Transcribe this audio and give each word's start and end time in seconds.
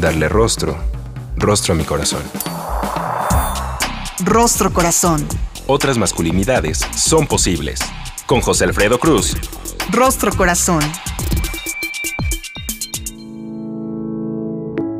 darle 0.00 0.28
rostro, 0.28 0.78
rostro 1.36 1.74
a 1.74 1.76
mi 1.76 1.84
corazón. 1.84 2.22
Rostro 4.24 4.72
Corazón. 4.72 5.26
Otras 5.66 5.98
masculinidades 5.98 6.80
son 6.96 7.26
posibles. 7.26 7.80
Con 8.26 8.40
José 8.40 8.64
Alfredo 8.64 8.98
Cruz. 8.98 9.36
Rostro 9.90 10.32
Corazón. 10.32 10.80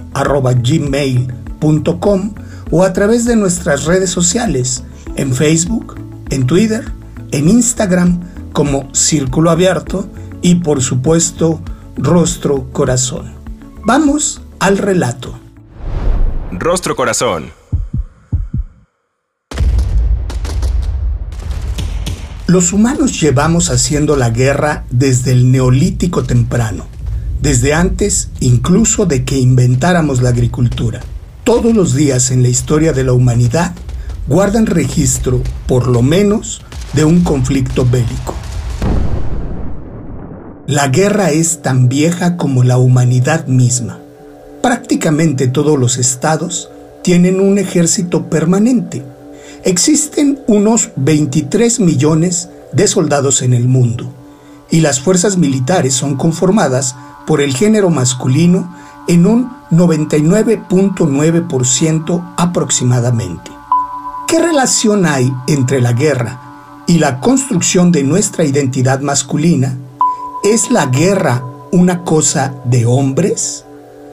gmail.com 0.62 2.34
o 2.72 2.84
a 2.84 2.92
través 2.92 3.24
de 3.26 3.36
nuestras 3.36 3.86
redes 3.86 4.10
sociales 4.10 4.84
en 5.16 5.34
Facebook, 5.34 5.96
en 6.30 6.46
Twitter, 6.46 6.92
en 7.32 7.48
Instagram 7.48 8.20
como 8.52 8.94
Círculo 8.94 9.52
Abierto 9.52 10.10
y 10.42 10.56
por 10.56 10.82
supuesto 10.82 11.62
Rostro 11.96 12.70
Corazón. 12.72 13.34
Vamos 13.86 14.42
al 14.60 14.78
relato. 14.78 15.40
Rostro 16.52 16.96
Corazón. 16.96 17.52
Los 22.48 22.74
humanos 22.74 23.22
llevamos 23.22 23.70
haciendo 23.70 24.16
la 24.16 24.32
guerra 24.32 24.86
desde 24.90 25.34
el 25.34 25.52
neolítico 25.52 26.24
temprano 26.24 26.88
desde 27.40 27.74
antes 27.74 28.30
incluso 28.40 29.06
de 29.06 29.24
que 29.24 29.38
inventáramos 29.38 30.22
la 30.22 30.30
agricultura. 30.30 31.00
Todos 31.44 31.74
los 31.74 31.96
días 31.96 32.32
en 32.32 32.44
la 32.44 32.50
historia 32.50 32.94
de 32.94 33.04
la 33.04 33.14
humanidad 33.14 33.74
guardan 34.28 34.66
registro, 34.66 35.42
por 35.68 35.88
lo 35.88 36.02
menos, 36.02 36.62
de 36.94 37.06
un 37.06 37.22
conflicto 37.22 37.86
bélico. 37.86 38.36
La 40.68 40.90
guerra 40.90 41.32
es 41.32 41.62
tan 41.64 41.90
vieja 41.90 42.38
como 42.38 42.64
la 42.64 42.78
humanidad 42.78 43.48
misma. 43.48 44.00
Prácticamente 44.62 45.48
todos 45.48 45.80
los 45.80 45.98
estados 45.98 46.70
tienen 47.02 47.40
un 47.40 47.58
ejército 47.58 48.30
permanente. 48.30 49.02
Existen 49.64 50.40
unos 50.46 50.90
23 50.96 51.80
millones 51.80 52.50
de 52.72 52.88
soldados 52.88 53.42
en 53.42 53.54
el 53.54 53.68
mundo 53.68 54.14
y 54.72 54.82
las 54.82 55.00
fuerzas 55.00 55.38
militares 55.38 55.94
son 55.94 56.16
conformadas 56.16 56.98
por 57.26 57.40
el 57.42 57.56
género 57.56 57.90
masculino 57.90 58.76
en 59.08 59.26
un 59.26 59.50
99.9% 59.72 62.34
aproximadamente. 62.38 63.52
¿Qué 64.28 64.40
relación 64.40 65.06
hay 65.06 65.34
entre 65.48 65.80
la 65.82 65.94
guerra 65.94 66.42
y 66.88 67.00
la 67.00 67.20
construcción 67.20 67.92
de 67.92 68.04
nuestra 68.04 68.46
identidad 68.46 69.02
masculina? 69.02 69.76
¿Es 70.44 70.70
la 70.72 70.86
guerra 70.86 71.44
una 71.72 72.04
cosa 72.04 72.54
de 72.66 72.86
hombres? 72.86 73.66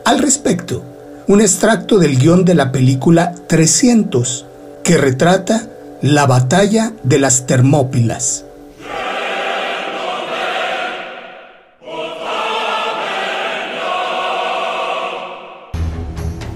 Al 0.04 0.18
respecto, 0.18 0.82
un 1.28 1.40
extracto 1.40 1.98
del 1.98 2.18
guion 2.18 2.44
de 2.44 2.54
la 2.54 2.72
película 2.72 3.34
300, 3.48 4.46
que 4.84 4.96
retrata 4.96 5.68
la 6.00 6.26
batalla 6.26 6.92
de 7.02 7.18
las 7.18 7.46
Termópilas 7.46 8.45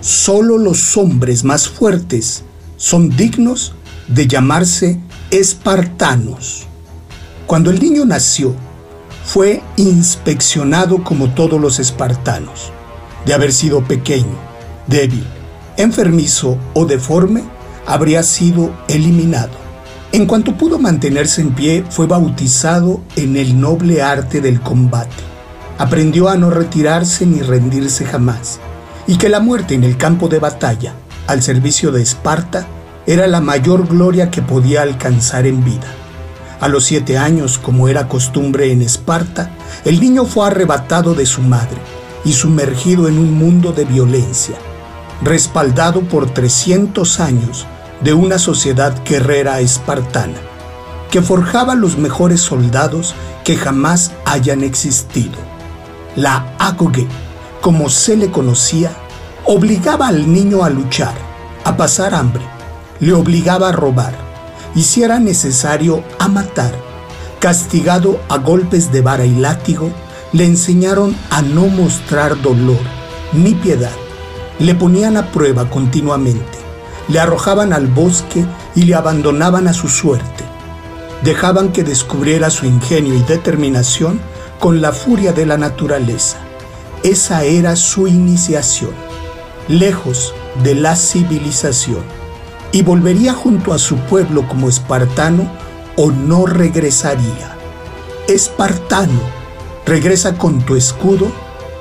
solo 0.00 0.56
los 0.58 0.96
hombres 0.96 1.44
más 1.44 1.68
fuertes 1.68 2.42
son 2.76 3.14
dignos 3.16 3.74
de 4.08 4.26
llamarse 4.26 4.98
espartanos. 5.30 6.66
Cuando 7.46 7.70
el 7.70 7.80
niño 7.80 8.04
nació, 8.04 8.54
fue 9.24 9.62
inspeccionado 9.76 11.04
como 11.04 11.34
todos 11.34 11.60
los 11.60 11.78
espartanos. 11.78 12.72
De 13.26 13.34
haber 13.34 13.52
sido 13.52 13.84
pequeño, 13.84 14.38
débil, 14.86 15.24
enfermizo 15.76 16.56
o 16.74 16.86
deforme, 16.86 17.44
habría 17.86 18.22
sido 18.22 18.72
eliminado. 18.88 19.52
En 20.12 20.26
cuanto 20.26 20.56
pudo 20.56 20.78
mantenerse 20.78 21.42
en 21.42 21.54
pie, 21.54 21.84
fue 21.88 22.06
bautizado 22.06 23.00
en 23.16 23.36
el 23.36 23.60
noble 23.60 24.02
arte 24.02 24.40
del 24.40 24.60
combate. 24.60 25.22
Aprendió 25.78 26.28
a 26.28 26.36
no 26.36 26.50
retirarse 26.50 27.26
ni 27.26 27.40
rendirse 27.40 28.04
jamás 28.04 28.58
y 29.10 29.16
que 29.16 29.28
la 29.28 29.40
muerte 29.40 29.74
en 29.74 29.82
el 29.82 29.96
campo 29.96 30.28
de 30.28 30.38
batalla, 30.38 30.94
al 31.26 31.42
servicio 31.42 31.90
de 31.90 32.00
Esparta, 32.00 32.68
era 33.08 33.26
la 33.26 33.40
mayor 33.40 33.88
gloria 33.88 34.30
que 34.30 34.40
podía 34.40 34.82
alcanzar 34.82 35.46
en 35.46 35.64
vida. 35.64 35.92
A 36.60 36.68
los 36.68 36.84
siete 36.84 37.18
años, 37.18 37.58
como 37.58 37.88
era 37.88 38.06
costumbre 38.06 38.70
en 38.70 38.82
Esparta, 38.82 39.50
el 39.84 40.00
niño 40.00 40.26
fue 40.26 40.46
arrebatado 40.46 41.14
de 41.14 41.26
su 41.26 41.42
madre 41.42 41.76
y 42.24 42.34
sumergido 42.34 43.08
en 43.08 43.18
un 43.18 43.34
mundo 43.36 43.72
de 43.72 43.84
violencia, 43.84 44.54
respaldado 45.24 46.02
por 46.02 46.30
300 46.30 47.18
años 47.18 47.66
de 48.04 48.14
una 48.14 48.38
sociedad 48.38 48.94
guerrera 49.04 49.58
espartana, 49.58 50.38
que 51.10 51.20
forjaba 51.20 51.74
los 51.74 51.98
mejores 51.98 52.42
soldados 52.42 53.16
que 53.42 53.56
jamás 53.56 54.12
hayan 54.24 54.62
existido. 54.62 55.36
La 56.14 56.54
Agoge 56.60 57.08
como 57.60 57.90
se 57.90 58.16
le 58.16 58.30
conocía, 58.30 58.90
obligaba 59.44 60.08
al 60.08 60.32
niño 60.32 60.64
a 60.64 60.70
luchar, 60.70 61.14
a 61.64 61.76
pasar 61.76 62.14
hambre, 62.14 62.42
le 63.00 63.12
obligaba 63.12 63.68
a 63.68 63.72
robar 63.72 64.14
y 64.74 64.82
si 64.82 65.02
era 65.02 65.18
necesario 65.18 66.02
a 66.18 66.28
matar. 66.28 66.72
Castigado 67.38 68.20
a 68.28 68.36
golpes 68.38 68.92
de 68.92 69.00
vara 69.00 69.24
y 69.24 69.34
látigo, 69.34 69.90
le 70.32 70.44
enseñaron 70.44 71.16
a 71.30 71.42
no 71.42 71.66
mostrar 71.66 72.40
dolor 72.40 72.80
ni 73.32 73.54
piedad. 73.54 73.92
Le 74.58 74.74
ponían 74.74 75.16
a 75.16 75.32
prueba 75.32 75.70
continuamente, 75.70 76.58
le 77.08 77.18
arrojaban 77.18 77.72
al 77.72 77.86
bosque 77.86 78.44
y 78.74 78.82
le 78.82 78.94
abandonaban 78.94 79.68
a 79.68 79.72
su 79.72 79.88
suerte. 79.88 80.44
Dejaban 81.22 81.72
que 81.72 81.82
descubriera 81.82 82.50
su 82.50 82.66
ingenio 82.66 83.14
y 83.14 83.22
determinación 83.22 84.20
con 84.58 84.82
la 84.82 84.92
furia 84.92 85.32
de 85.32 85.46
la 85.46 85.56
naturaleza 85.56 86.36
esa 87.02 87.44
era 87.44 87.76
su 87.76 88.06
iniciación, 88.06 88.92
lejos 89.68 90.34
de 90.62 90.74
la 90.74 90.96
civilización, 90.96 92.02
y 92.72 92.82
volvería 92.82 93.32
junto 93.32 93.72
a 93.72 93.78
su 93.78 93.96
pueblo 93.96 94.46
como 94.46 94.68
espartano 94.68 95.50
o 95.96 96.10
no 96.10 96.46
regresaría. 96.46 97.56
Espartano, 98.28 99.20
regresa 99.86 100.36
con 100.36 100.60
tu 100.62 100.76
escudo 100.76 101.32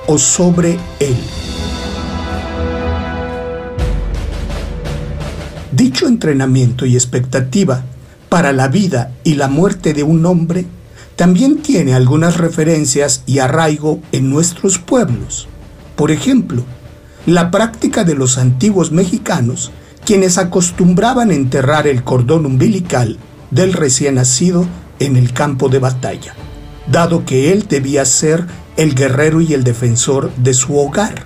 o 0.08 0.18
sobre 0.18 0.80
él. 1.00 1.18
Dicho 5.72 6.08
entrenamiento 6.08 6.86
y 6.86 6.96
expectativa 6.96 7.84
para 8.30 8.52
la 8.52 8.68
vida 8.68 9.12
y 9.24 9.36
la 9.36 9.48
muerte 9.48 9.94
de 9.94 10.04
un 10.04 10.26
hombre 10.26 10.66
también 11.20 11.58
tiene 11.58 11.96
algunas 11.96 12.38
referencias 12.38 13.24
y 13.26 13.40
arraigo 13.40 14.00
en 14.14 14.30
nuestros 14.30 14.80
pueblos. 14.80 15.50
Por 15.98 16.12
ejemplo, 16.12 16.64
la 17.26 17.52
práctica 17.52 18.06
de 18.06 18.16
los 18.16 18.38
antiguos 18.38 18.94
mexicanos, 18.94 19.74
quienes 20.06 20.38
acostumbraban 20.38 21.32
enterrar 21.32 21.88
el 21.88 22.06
cordón 22.06 22.46
umbilical 22.46 23.18
del 23.52 23.74
recién 23.74 24.16
nacido 24.16 24.66
en 25.00 25.18
el 25.18 25.34
campo 25.34 25.68
de 25.68 25.80
batalla, 25.80 26.36
dado 26.90 27.26
que 27.26 27.52
él 27.52 27.66
debía 27.68 28.06
ser 28.06 28.48
el 28.78 28.96
guerrero 28.96 29.42
y 29.42 29.54
el 29.54 29.66
defensor 29.66 30.34
de 30.38 30.54
su 30.54 30.80
hogar. 30.80 31.26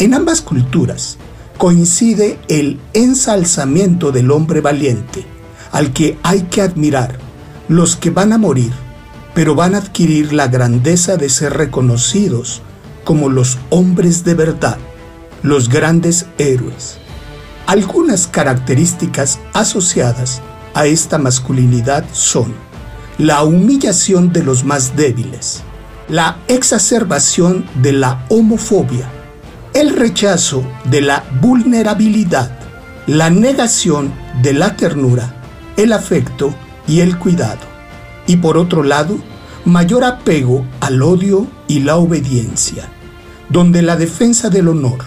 En 0.00 0.14
ambas 0.14 0.40
culturas 0.40 1.18
coincide 1.56 2.36
el 2.48 2.80
ensalzamiento 2.94 4.10
del 4.10 4.32
hombre 4.32 4.60
valiente, 4.60 5.24
al 5.70 5.92
que 5.92 6.18
hay 6.24 6.42
que 6.50 6.62
admirar, 6.62 7.16
los 7.68 7.94
que 7.94 8.10
van 8.10 8.32
a 8.32 8.38
morir, 8.38 8.72
pero 9.34 9.54
van 9.54 9.74
a 9.74 9.78
adquirir 9.78 10.32
la 10.32 10.48
grandeza 10.48 11.16
de 11.16 11.28
ser 11.28 11.54
reconocidos 11.54 12.62
como 13.04 13.28
los 13.28 13.58
hombres 13.70 14.24
de 14.24 14.34
verdad, 14.34 14.78
los 15.42 15.68
grandes 15.68 16.26
héroes. 16.38 16.98
Algunas 17.66 18.26
características 18.26 19.38
asociadas 19.52 20.42
a 20.74 20.86
esta 20.86 21.18
masculinidad 21.18 22.04
son 22.12 22.54
la 23.18 23.42
humillación 23.44 24.32
de 24.32 24.42
los 24.42 24.64
más 24.64 24.96
débiles, 24.96 25.62
la 26.08 26.38
exacerbación 26.48 27.66
de 27.82 27.92
la 27.92 28.24
homofobia, 28.28 29.08
el 29.74 29.96
rechazo 29.96 30.64
de 30.84 31.02
la 31.02 31.24
vulnerabilidad, 31.40 32.58
la 33.06 33.30
negación 33.30 34.12
de 34.42 34.54
la 34.54 34.76
ternura, 34.76 35.34
el 35.76 35.92
afecto 35.92 36.54
y 36.88 37.00
el 37.00 37.18
cuidado. 37.18 37.69
Y 38.30 38.36
por 38.36 38.56
otro 38.58 38.84
lado, 38.84 39.18
mayor 39.64 40.04
apego 40.04 40.64
al 40.78 41.02
odio 41.02 41.48
y 41.66 41.80
la 41.80 41.96
obediencia, 41.96 42.88
donde 43.48 43.82
la 43.82 43.96
defensa 43.96 44.50
del 44.50 44.68
honor, 44.68 45.00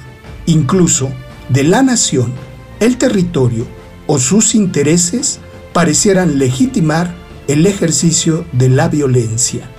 incluso 0.45 1.09
de 1.47 1.63
la 1.63 1.83
nación, 1.83 2.33
el 2.81 2.97
territorio 2.97 3.65
o 4.07 4.19
sus 4.19 4.55
intereses 4.55 5.39
parecieran 5.71 6.37
legitimar 6.37 7.15
el 7.47 7.65
ejercicio 7.65 8.43
de 8.51 8.67
la 8.67 8.89
violencia. 8.89 9.69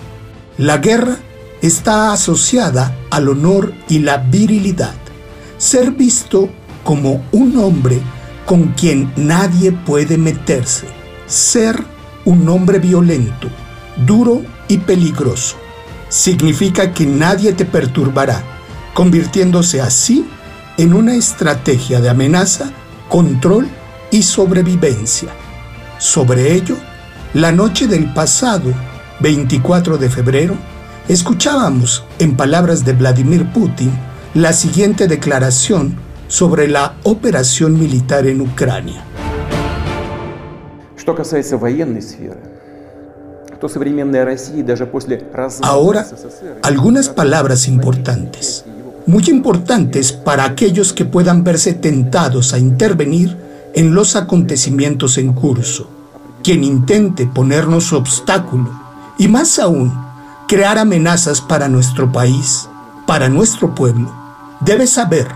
La 0.56 0.78
guerra 0.78 1.18
está 1.60 2.14
asociada 2.14 2.96
al 3.10 3.28
honor 3.28 3.74
y 3.90 3.98
la 3.98 4.16
virilidad. 4.16 4.94
Ser 5.58 5.90
visto 5.90 6.48
como 6.82 7.22
un 7.30 7.58
hombre 7.58 8.00
con 8.46 8.68
quien 8.68 9.12
nadie 9.16 9.70
puede 9.70 10.16
meterse. 10.16 10.86
Ser 11.26 11.92
un 12.24 12.48
hombre 12.48 12.78
violento, 12.78 13.48
duro 14.06 14.42
y 14.68 14.78
peligroso. 14.78 15.56
Significa 16.08 16.92
que 16.92 17.06
nadie 17.06 17.52
te 17.52 17.64
perturbará, 17.64 18.42
convirtiéndose 18.94 19.80
así 19.80 20.26
en 20.78 20.94
una 20.94 21.14
estrategia 21.14 22.00
de 22.00 22.08
amenaza, 22.08 22.70
control 23.08 23.68
y 24.10 24.22
sobrevivencia. 24.22 25.28
Sobre 25.98 26.52
ello, 26.52 26.76
la 27.32 27.52
noche 27.52 27.86
del 27.86 28.12
pasado 28.12 28.72
24 29.20 29.98
de 29.98 30.10
febrero, 30.10 30.56
escuchábamos, 31.08 32.04
en 32.18 32.36
palabras 32.36 32.84
de 32.84 32.92
Vladimir 32.92 33.46
Putin, 33.52 33.92
la 34.34 34.52
siguiente 34.52 35.06
declaración 35.06 35.96
sobre 36.28 36.68
la 36.68 36.96
operación 37.04 37.78
militar 37.78 38.26
en 38.26 38.40
Ucrania. 38.40 39.04
Ahora, 45.62 46.06
algunas 46.62 47.08
palabras 47.08 47.68
importantes, 47.68 48.64
muy 49.06 49.24
importantes 49.28 50.12
para 50.12 50.44
aquellos 50.44 50.92
que 50.92 51.04
puedan 51.04 51.44
verse 51.44 51.74
tentados 51.74 52.52
a 52.52 52.58
intervenir 52.58 53.36
en 53.74 53.94
los 53.94 54.16
acontecimientos 54.16 55.18
en 55.18 55.32
curso. 55.32 55.88
Quien 56.42 56.62
intente 56.62 57.26
ponernos 57.26 57.92
obstáculo 57.92 58.70
y 59.18 59.28
más 59.28 59.58
aún, 59.58 59.92
crear 60.46 60.78
amenazas 60.78 61.40
para 61.40 61.68
nuestro 61.68 62.12
país, 62.12 62.68
para 63.06 63.28
nuestro 63.28 63.74
pueblo, 63.74 64.12
debe 64.60 64.86
saber 64.86 65.28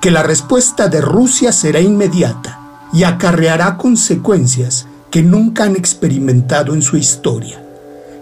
que 0.00 0.10
la 0.10 0.22
respuesta 0.22 0.88
de 0.88 1.00
Rusia 1.00 1.52
será 1.52 1.80
inmediata 1.80 2.60
y 2.92 3.04
acarreará 3.04 3.76
consecuencias 3.76 4.86
que 5.12 5.22
nunca 5.22 5.62
han 5.62 5.76
experimentado 5.76 6.74
en 6.74 6.82
su 6.82 6.96
historia. 6.96 7.62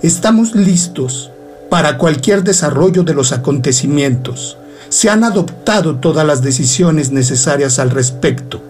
Estamos 0.02 0.54
listos 0.54 1.30
para 1.70 1.96
cualquier 1.96 2.44
desarrollo 2.44 3.02
de 3.02 3.14
los 3.14 3.32
acontecimientos. 3.32 4.58
Se 4.90 5.08
han 5.08 5.24
adoptado 5.24 5.96
todas 5.96 6.26
las 6.26 6.42
decisiones 6.42 7.12
necesarias 7.12 7.78
al 7.78 7.88
respecto. 7.88 8.62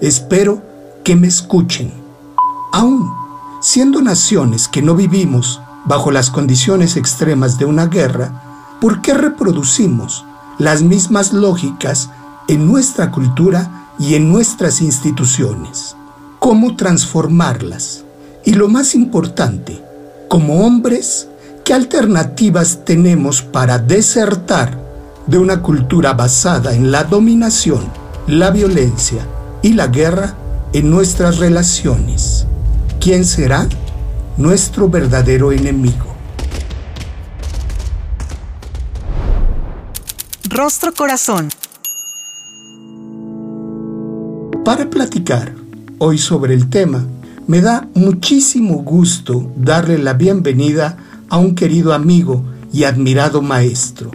Espero 0.00 0.60
que 1.04 1.14
me 1.14 1.28
escuchen. 1.28 1.92
Aún 2.72 3.12
siendo 3.60 4.02
naciones 4.02 4.66
que 4.66 4.82
no 4.82 4.96
vivimos 4.96 5.60
bajo 5.84 6.10
las 6.10 6.30
condiciones 6.30 6.96
extremas 6.96 7.58
de 7.58 7.66
una 7.66 7.86
guerra, 7.86 8.42
¿por 8.80 9.02
qué 9.02 9.14
reproducimos 9.14 10.24
las 10.58 10.82
mismas 10.82 11.32
lógicas 11.32 12.10
en 12.48 12.66
nuestra 12.66 13.10
cultura 13.10 13.88
y 13.98 14.14
en 14.14 14.30
nuestras 14.30 14.80
instituciones. 14.80 15.95
Cómo 16.46 16.76
transformarlas. 16.76 18.04
Y 18.44 18.52
lo 18.52 18.68
más 18.68 18.94
importante, 18.94 19.82
como 20.28 20.64
hombres, 20.64 21.26
¿qué 21.64 21.74
alternativas 21.74 22.84
tenemos 22.84 23.42
para 23.42 23.80
desertar 23.80 24.78
de 25.26 25.38
una 25.38 25.60
cultura 25.60 26.12
basada 26.12 26.72
en 26.72 26.92
la 26.92 27.02
dominación, 27.02 27.84
la 28.28 28.52
violencia 28.52 29.26
y 29.60 29.72
la 29.72 29.88
guerra 29.88 30.36
en 30.72 30.88
nuestras 30.88 31.38
relaciones? 31.38 32.46
¿Quién 33.00 33.24
será 33.24 33.66
nuestro 34.36 34.88
verdadero 34.88 35.50
enemigo? 35.50 36.06
Rostro 40.48 40.94
Corazón 40.94 41.48
Para 44.64 44.88
platicar 44.88 45.65
hoy 45.98 46.18
sobre 46.18 46.54
el 46.54 46.68
tema, 46.68 47.06
me 47.46 47.60
da 47.60 47.88
muchísimo 47.94 48.82
gusto 48.82 49.50
darle 49.56 49.98
la 49.98 50.14
bienvenida 50.14 50.96
a 51.28 51.38
un 51.38 51.54
querido 51.54 51.94
amigo 51.94 52.44
y 52.72 52.84
admirado 52.84 53.40
maestro, 53.40 54.10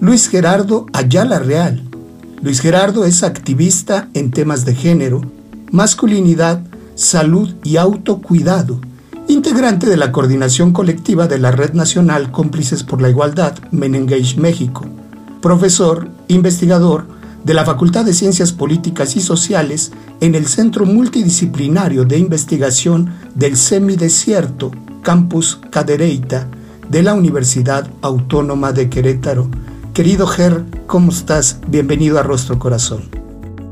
Luis 0.00 0.28
Gerardo 0.28 0.86
Ayala 0.92 1.38
Real. 1.38 1.82
Luis 2.42 2.60
Gerardo 2.60 3.04
es 3.04 3.22
activista 3.22 4.08
en 4.14 4.30
temas 4.30 4.64
de 4.64 4.74
género, 4.74 5.20
masculinidad, 5.70 6.62
salud 6.94 7.54
y 7.64 7.76
autocuidado, 7.76 8.80
integrante 9.28 9.86
de 9.86 9.96
la 9.96 10.12
coordinación 10.12 10.72
colectiva 10.72 11.26
de 11.26 11.38
la 11.38 11.50
Red 11.50 11.72
Nacional 11.72 12.30
Cómplices 12.30 12.82
por 12.84 13.02
la 13.02 13.10
Igualdad, 13.10 13.54
Menengage 13.72 14.38
México, 14.38 14.84
profesor, 15.42 16.08
investigador, 16.28 17.16
de 17.46 17.54
la 17.54 17.64
Facultad 17.64 18.04
de 18.04 18.12
Ciencias 18.12 18.52
Políticas 18.52 19.14
y 19.14 19.20
Sociales 19.20 19.92
en 20.20 20.34
el 20.34 20.46
Centro 20.46 20.86
Multidisciplinario 20.86 22.04
de 22.04 22.18
Investigación 22.18 23.12
del 23.34 23.56
Semidesierto, 23.56 24.70
Campus 25.02 25.60
Cadereyta, 25.70 26.48
de 26.88 27.02
la 27.02 27.14
Universidad 27.14 27.90
Autónoma 28.00 28.72
de 28.72 28.88
Querétaro. 28.88 29.48
Querido 29.92 30.26
Ger, 30.26 30.64
¿cómo 30.86 31.10
estás? 31.10 31.60
Bienvenido 31.68 32.18
a 32.18 32.22
Rostro 32.22 32.58
Corazón. 32.58 33.02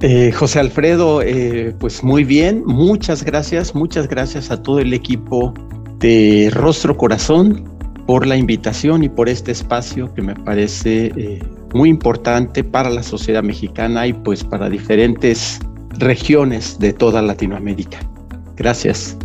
Eh, 0.01 0.33
José 0.33 0.61
Alfredo, 0.61 1.23
eh, 1.23 1.75
pues 1.79 2.05
muy 2.05 2.25
bien, 2.25 2.63
muchas 2.67 3.25
gracias, 3.25 3.75
muchas 3.75 4.09
gracias 4.09 4.51
a 4.51 4.63
todo 4.63 4.81
el 4.81 4.93
equipo 4.93 5.55
de 5.99 6.51
Rostro 6.53 6.97
Corazón 6.97 7.65
por 8.07 8.27
la 8.27 8.37
invitación 8.37 9.03
y 9.03 9.09
por 9.09 9.31
este 9.31 9.53
espacio 9.53 10.13
que 10.13 10.21
me 10.21 10.35
parece 10.35 11.07
eh, 11.17 11.43
muy 11.73 11.89
importante 11.89 12.63
para 12.63 12.91
la 12.91 13.03
sociedad 13.03 13.43
mexicana 13.43 14.07
y 14.07 14.13
pues 14.13 14.45
para 14.45 14.69
diferentes 14.69 15.61
regiones 15.99 16.79
de 16.79 16.93
toda 16.93 17.23
Latinoamérica. 17.23 17.99
Gracias. 18.57 19.17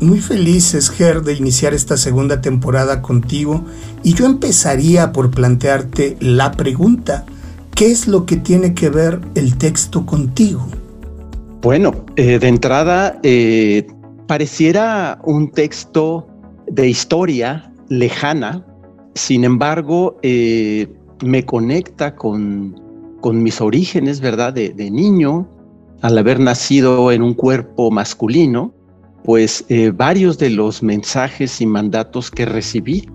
Muy 0.00 0.20
felices, 0.20 0.90
Ger, 0.90 1.22
de 1.22 1.34
iniciar 1.34 1.72
esta 1.72 1.96
segunda 1.96 2.40
temporada 2.40 3.00
contigo 3.00 3.64
y 4.02 4.14
yo 4.14 4.26
empezaría 4.26 5.12
por 5.12 5.30
plantearte 5.30 6.16
la 6.20 6.52
pregunta, 6.52 7.24
¿qué 7.74 7.90
es 7.90 8.06
lo 8.06 8.26
que 8.26 8.36
tiene 8.36 8.74
que 8.74 8.90
ver 8.90 9.20
el 9.34 9.56
texto 9.56 10.04
contigo? 10.04 10.66
Bueno, 11.62 12.04
eh, 12.16 12.38
de 12.38 12.48
entrada, 12.48 13.18
eh, 13.22 13.86
pareciera 14.26 15.18
un 15.24 15.50
texto 15.50 16.28
de 16.66 16.88
historia 16.88 17.72
lejana, 17.88 18.64
sin 19.14 19.44
embargo, 19.44 20.18
eh, 20.22 20.88
me 21.24 21.44
conecta 21.46 22.14
con, 22.14 22.78
con 23.20 23.42
mis 23.42 23.60
orígenes, 23.60 24.20
¿verdad? 24.20 24.52
De, 24.52 24.90
niño, 24.90 25.48
al 26.06 26.18
haber 26.18 26.38
nacido 26.38 27.10
en 27.10 27.20
un 27.20 27.34
cuerpo 27.34 27.90
masculino, 27.90 28.72
pues 29.24 29.64
eh, 29.68 29.90
varios 29.90 30.38
de 30.38 30.50
los 30.50 30.80
mensajes 30.80 31.60
y 31.60 31.66
mandatos 31.66 32.30
que 32.30 32.46
recibí, 32.46 33.10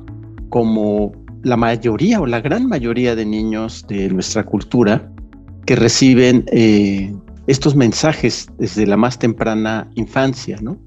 como 0.50 1.14
la 1.42 1.56
mayoría 1.56 2.20
o 2.20 2.26
la 2.26 2.42
gran 2.42 2.68
mayoría 2.68 3.16
de 3.16 3.26
niños 3.26 3.86
de 3.88 4.10
nuestra 4.10 4.44
cultura, 4.44 5.10
que 5.66 5.78
reciben 5.78 6.44
eh, 6.52 7.16
estos 7.48 7.78
mensajes 7.78 8.50
desde 8.58 8.86
la 8.86 8.98
más 8.98 9.18
temprana 9.18 9.90
infancia, 9.96 10.58
¿no? 10.62 10.78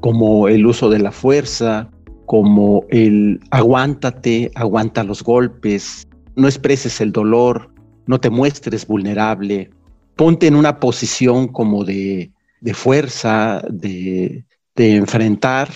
Como 0.00 0.46
el 0.46 0.66
uso 0.66 0.90
de 0.90 0.98
la 0.98 1.10
fuerza, 1.10 1.88
como 2.26 2.84
el 2.90 3.40
aguántate, 3.50 4.50
aguanta 4.56 5.04
los 5.04 5.22
golpes, 5.22 6.06
no 6.36 6.48
expreses 6.48 7.00
el 7.00 7.12
dolor, 7.12 7.72
no 8.06 8.20
te 8.20 8.28
muestres 8.28 8.86
vulnerable, 8.86 9.70
ponte 10.20 10.46
en 10.48 10.54
una 10.54 10.80
posición 10.80 11.48
como 11.48 11.82
de, 11.82 12.30
fuerza, 12.74 13.62
de, 13.70 14.44
de 14.74 14.96
enfrentar, 14.96 15.70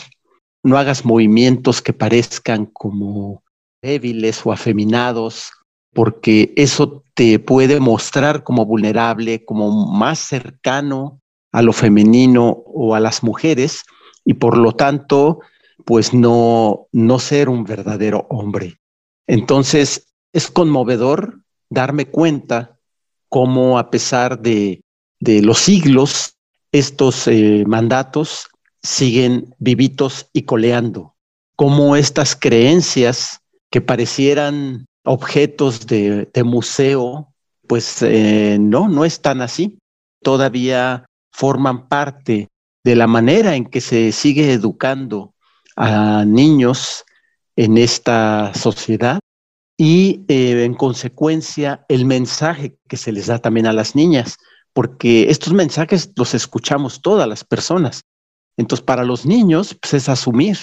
no 0.62 0.76
hagas 0.76 1.06
movimientos 1.06 1.80
que 1.80 1.94
parezcan 1.94 2.66
como 2.66 3.42
débiles 3.80 4.44
o 4.44 4.52
afeminados, 4.52 5.50
porque 5.94 6.52
eso 6.56 7.04
te 7.14 7.38
puede 7.38 7.80
mostrar 7.80 8.44
como 8.44 8.66
vulnerable, 8.66 9.46
como 9.46 9.86
más 9.86 10.18
cercano 10.18 11.22
a 11.50 11.62
lo 11.62 11.72
femenino 11.72 12.50
o 12.66 12.94
a 12.94 13.00
las 13.00 13.22
mujeres 13.22 13.84
y 14.26 14.34
por 14.34 14.58
lo 14.58 14.72
tanto, 14.72 15.40
pues 15.86 16.12
no, 16.12 16.86
no 16.92 17.18
ser 17.18 17.48
un 17.48 17.64
verdadero 17.64 18.26
hombre. 18.28 18.78
Entonces, 19.26 20.12
es 20.34 20.50
conmovedor 20.50 21.40
darme 21.70 22.04
cuenta 22.04 22.73
cómo 23.28 23.78
a 23.78 23.90
pesar 23.90 24.40
de, 24.40 24.80
los 25.20 25.58
siglos, 25.58 26.36
estos 26.72 27.26
eh, 27.28 27.64
mandatos 27.66 28.48
siguen 28.82 29.54
vivitos 29.58 30.28
y 30.32 30.42
coleando, 30.42 31.14
cómo 31.56 31.96
estas 31.96 32.36
creencias 32.36 33.40
que 33.70 33.80
parecieran 33.80 34.86
objetos 35.04 35.86
de, 35.86 36.28
museo, 36.44 37.32
pues 37.66 38.02
eh, 38.02 38.58
no, 38.60 38.88
no 38.88 39.04
están 39.04 39.40
así. 39.40 39.78
Todavía 40.22 41.06
forman 41.32 41.88
parte 41.88 42.48
de 42.84 42.96
la 42.96 43.06
manera 43.06 43.56
en 43.56 43.64
que 43.64 43.80
se 43.80 44.12
sigue 44.12 44.52
educando 44.52 45.34
a 45.76 46.24
niños 46.24 47.04
en 47.56 47.78
esta 47.78 48.52
sociedad 48.54 49.20
y 49.76 50.24
eh, 50.28 50.64
en 50.64 50.74
consecuencia 50.74 51.84
el 51.88 52.04
mensaje 52.04 52.76
que 52.88 52.96
se 52.96 53.12
les 53.12 53.26
da 53.26 53.38
también 53.38 53.66
a 53.66 53.72
las 53.72 53.94
niñas, 53.96 54.36
porque 54.72 55.30
estos 55.30 55.52
mensajes 55.52 56.10
los 56.16 56.34
escuchamos 56.34 57.02
todas 57.02 57.28
las 57.28 57.44
personas. 57.44 58.02
Entonces, 58.56 58.84
para 58.84 59.04
los 59.04 59.26
niños, 59.26 59.76
pues 59.80 59.94
es 59.94 60.08
asumir, 60.08 60.58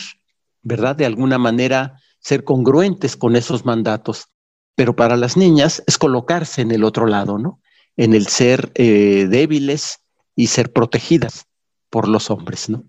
¿verdad? 0.62 0.96
De 0.96 1.06
alguna 1.06 1.38
manera 1.38 2.00
ser 2.20 2.44
congruentes 2.44 3.18
con 3.18 3.36
esos 3.36 3.66
mandatos. 3.66 4.28
Pero 4.76 4.96
para 4.96 5.18
las 5.18 5.36
niñas 5.36 5.84
es 5.88 5.98
colocarse 5.98 6.62
en 6.62 6.72
el 6.72 6.84
otro 6.84 7.06
lado, 7.06 7.38
¿no? 7.38 7.60
En 7.98 8.14
el 8.14 8.28
ser 8.28 8.72
eh, 8.76 9.28
débiles 9.30 10.00
y 10.36 10.48
ser 10.48 10.72
protegidas 10.72 11.46
por 11.90 12.08
los 12.08 12.30
hombres, 12.30 12.70
¿no? 12.70 12.86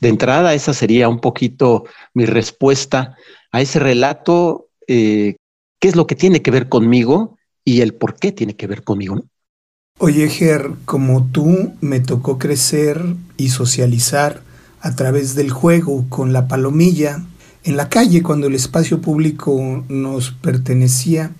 De 0.00 0.08
entrada, 0.08 0.52
esa 0.52 0.74
sería 0.74 1.08
un 1.08 1.20
poquito 1.20 1.84
mi 2.12 2.26
respuesta 2.26 3.16
a 3.52 3.62
ese 3.62 3.78
relato, 3.78 4.68
eh, 4.86 5.36
qué 5.84 5.88
es 5.88 5.96
lo 5.96 6.06
que 6.06 6.14
tiene 6.14 6.40
que 6.40 6.50
ver 6.50 6.70
conmigo 6.70 7.36
y 7.62 7.82
el 7.82 7.92
por 7.92 8.14
qué 8.14 8.32
tiene 8.32 8.56
que 8.56 8.66
ver 8.66 8.84
conmigo. 8.84 9.22
Oye, 9.98 10.30
Ger, 10.30 10.70
como 10.86 11.26
tú 11.26 11.74
me 11.82 12.00
tocó 12.00 12.38
crecer 12.38 13.04
y 13.36 13.50
socializar 13.50 14.40
a 14.80 14.96
través 14.96 15.34
del 15.34 15.50
juego 15.50 16.06
con 16.08 16.32
la 16.32 16.48
palomilla, 16.48 17.22
en 17.64 17.76
la 17.76 17.90
calle 17.90 18.22
cuando 18.22 18.46
el 18.46 18.54
espacio 18.54 19.02
público 19.02 19.84
nos 19.90 20.30
pertenecía 20.30 21.32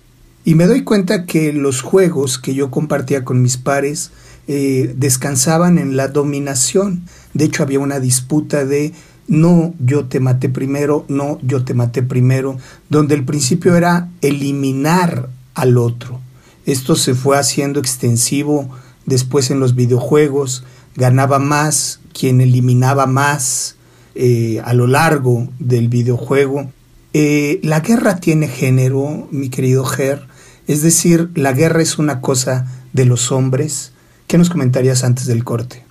y 0.43 0.53
me 0.53 0.67
doy 0.67 0.83
cuenta 0.83 1.25
que 1.25 1.51
los 1.51 1.81
juegos 1.81 2.37
que 2.37 2.53
yo 2.53 2.69
compartía 2.69 3.25
con 3.25 3.41
mis 3.41 3.57
pares 3.57 4.11
eh, 4.47 4.93
descansaban 4.95 5.79
en 5.79 5.97
la 5.97 6.07
dominación. 6.07 7.05
De 7.33 7.45
hecho 7.45 7.63
había 7.63 7.79
una 7.79 7.99
disputa 7.99 8.63
de 8.63 8.93
no 9.27 9.73
yo 9.79 10.05
te 10.05 10.19
maté 10.19 10.49
primero, 10.49 11.05
no 11.07 11.39
yo 11.41 11.63
te 11.63 11.73
maté 11.73 12.03
primero, 12.03 12.57
donde 12.89 13.15
el 13.15 13.25
principio 13.25 13.75
era 13.75 14.09
eliminar 14.21 15.29
al 15.53 15.77
otro. 15.77 16.19
Esto 16.65 16.95
se 16.95 17.13
fue 17.13 17.37
haciendo 17.37 17.79
extensivo 17.79 18.69
después 19.05 19.51
en 19.51 19.59
los 19.59 19.75
videojuegos, 19.75 20.63
ganaba 20.95 21.39
más 21.39 21.99
quien 22.13 22.41
eliminaba 22.41 23.05
más, 23.05 23.75
eh, 24.15 24.61
a 24.63 24.73
lo 24.73 24.87
largo 24.87 25.49
del 25.59 25.89
videojuego. 25.89 26.71
Eh, 27.13 27.59
la 27.63 27.81
guerra 27.81 28.19
tiene 28.19 28.47
género, 28.47 29.27
mi 29.31 29.49
querido 29.49 29.83
Ger, 29.85 30.27
es 30.67 30.81
decir, 30.81 31.29
la 31.35 31.51
guerra 31.51 31.81
es 31.81 31.99
una 31.99 32.21
cosa 32.21 32.65
de 32.93 33.05
los 33.05 33.31
hombres. 33.31 33.91
¿Qué 34.27 34.37
nos 34.37 34.49
comentarías 34.49 35.03
antes 35.03 35.27
del 35.27 35.43
corte? 35.43 35.85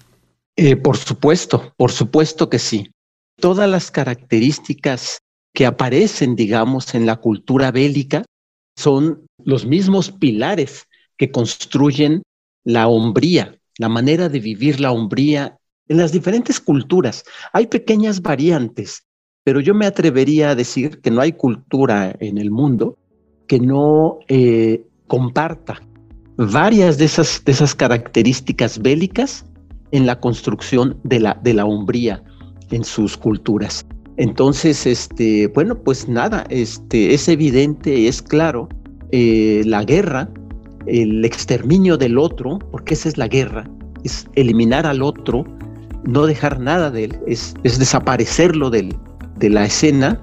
Eh, 0.57 0.77
por 0.77 0.97
supuesto, 0.97 1.73
por 1.77 1.93
supuesto 1.93 2.49
que 2.49 2.59
sí. 2.59 2.91
Todas 3.41 3.69
las 3.69 3.91
características 3.91 5.21
que 5.53 5.67
aparecen, 5.67 6.37
digamos, 6.37 6.95
en 6.95 7.07
la 7.07 7.17
cultura 7.17 7.71
bélica 7.71 8.25
son 8.77 9.27
los 9.45 9.67
mismos 9.67 10.11
pilares 10.11 10.87
que 11.17 11.31
construyen 11.31 12.23
la 12.65 12.89
hombría, 12.89 13.59
la 13.79 13.89
manera 13.89 14.29
de 14.29 14.41
vivir 14.41 14.81
la 14.81 14.91
hombría 14.91 15.59
en 15.89 15.99
las 15.99 16.13
diferentes 16.13 16.61
culturas. 16.61 17.25
Hay 17.53 17.67
pequeñas 17.67 18.23
variantes, 18.23 19.05
pero 19.45 19.61
yo 19.61 19.75
me 19.75 19.87
atrevería 19.87 20.51
a 20.51 20.55
decir 20.55 21.01
que 21.01 21.11
no 21.11 21.21
hay 21.21 21.33
cultura 21.33 22.17
en 22.21 22.39
el 22.39 22.51
mundo 22.51 22.97
que 23.47 23.61
no 23.61 24.19
eh, 24.29 24.85
comparta 25.07 25.83
varias 26.37 26.99
de 26.99 27.05
esas, 27.05 27.45
de 27.45 27.53
esas 27.53 27.75
características 27.75 28.81
bélicas 28.81 29.45
en 29.93 30.07
la 30.07 30.19
construcción 30.19 30.99
de 31.05 31.21
la, 31.21 31.39
de 31.43 31.55
la 31.55 31.67
hombría 31.67 32.25
en 32.75 32.85
sus 32.85 33.17
culturas. 33.17 33.87
Entonces, 34.17 34.87
este, 34.87 35.49
bueno, 35.49 35.77
pues 35.77 36.09
nada, 36.09 36.45
este, 36.51 37.15
es 37.15 37.29
evidente, 37.29 38.07
es 38.07 38.23
claro, 38.23 38.69
eh, 39.11 39.63
la 39.67 39.85
guerra, 39.85 40.29
el 40.87 41.25
exterminio 41.25 41.97
del 41.97 42.19
otro, 42.19 42.59
porque 42.71 42.95
esa 42.95 43.09
es 43.09 43.19
la 43.19 43.29
guerra, 43.29 43.69
es 44.05 44.27
eliminar 44.35 44.87
al 44.87 45.03
otro 45.03 45.45
no 46.05 46.27
dejar 46.27 46.61
nada 46.61 46.91
de 46.91 47.05
él, 47.05 47.19
es, 47.27 47.55
desaparecerlo 47.63 48.71
de 48.71 48.95
la 49.41 49.65
escena, 49.65 50.23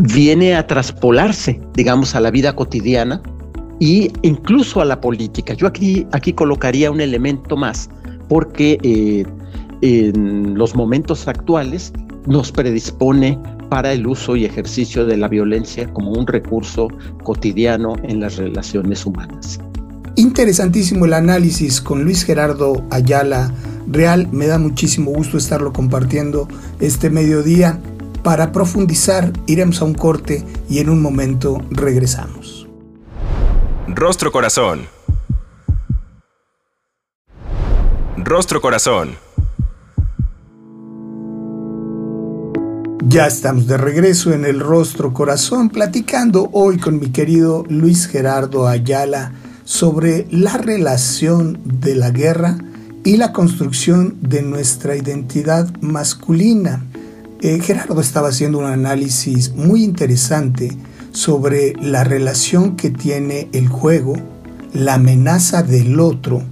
viene 0.00 0.54
a 0.54 0.66
traspolarse, 0.66 1.60
digamos, 1.74 2.14
a 2.14 2.20
la 2.20 2.30
vida 2.30 2.54
cotidiana 2.54 3.20
e 3.80 4.10
incluso 4.22 4.80
a 4.80 4.84
la 4.84 5.00
política. 5.00 5.54
Yo 5.54 5.66
aquí, 5.66 6.06
aquí 6.12 6.32
colocaría 6.32 6.90
un 6.90 7.00
elemento 7.00 7.56
más, 7.56 7.88
porque 8.28 8.78
eh, 8.82 9.24
en 9.80 10.56
los 10.56 10.74
momentos 10.74 11.28
actuales 11.28 11.92
nos 12.26 12.52
predispone 12.52 13.38
para 13.68 13.92
el 13.92 14.06
uso 14.06 14.36
y 14.36 14.44
ejercicio 14.44 15.06
de 15.06 15.16
la 15.16 15.28
violencia 15.28 15.92
como 15.92 16.12
un 16.12 16.26
recurso 16.26 16.88
cotidiano 17.22 17.94
en 18.02 18.20
las 18.20 18.36
relaciones 18.36 19.04
humanas. 19.04 19.60
Interesantísimo 20.16 21.04
el 21.04 21.12
análisis 21.12 21.80
con 21.80 22.02
Luis 22.02 22.24
Gerardo 22.24 22.84
Ayala 22.90 23.52
Real. 23.86 24.28
Me 24.32 24.46
da 24.46 24.58
muchísimo 24.58 25.12
gusto 25.12 25.38
estarlo 25.38 25.72
compartiendo 25.72 26.48
este 26.80 27.08
mediodía. 27.10 27.78
Para 28.24 28.50
profundizar, 28.50 29.32
iremos 29.46 29.80
a 29.80 29.84
un 29.84 29.94
corte 29.94 30.44
y 30.68 30.80
en 30.80 30.90
un 30.90 31.00
momento 31.00 31.62
regresamos. 31.70 32.66
Rostro 33.86 34.32
Corazón. 34.32 34.80
Rostro 38.16 38.60
Corazón. 38.60 39.27
Ya 43.10 43.26
estamos 43.26 43.66
de 43.66 43.78
regreso 43.78 44.34
en 44.34 44.44
el 44.44 44.60
Rostro 44.60 45.14
Corazón 45.14 45.70
platicando 45.70 46.50
hoy 46.52 46.76
con 46.76 47.00
mi 47.00 47.08
querido 47.08 47.64
Luis 47.66 48.06
Gerardo 48.06 48.68
Ayala 48.68 49.32
sobre 49.64 50.26
la 50.30 50.58
relación 50.58 51.58
de 51.64 51.94
la 51.94 52.10
guerra 52.10 52.58
y 53.04 53.16
la 53.16 53.32
construcción 53.32 54.18
de 54.20 54.42
nuestra 54.42 54.94
identidad 54.94 55.70
masculina. 55.80 56.84
Eh, 57.40 57.60
Gerardo 57.60 57.98
estaba 58.02 58.28
haciendo 58.28 58.58
un 58.58 58.66
análisis 58.66 59.54
muy 59.54 59.84
interesante 59.84 60.76
sobre 61.10 61.72
la 61.80 62.04
relación 62.04 62.76
que 62.76 62.90
tiene 62.90 63.48
el 63.54 63.68
juego, 63.68 64.16
la 64.74 64.94
amenaza 64.94 65.62
del 65.62 65.98
otro 65.98 66.42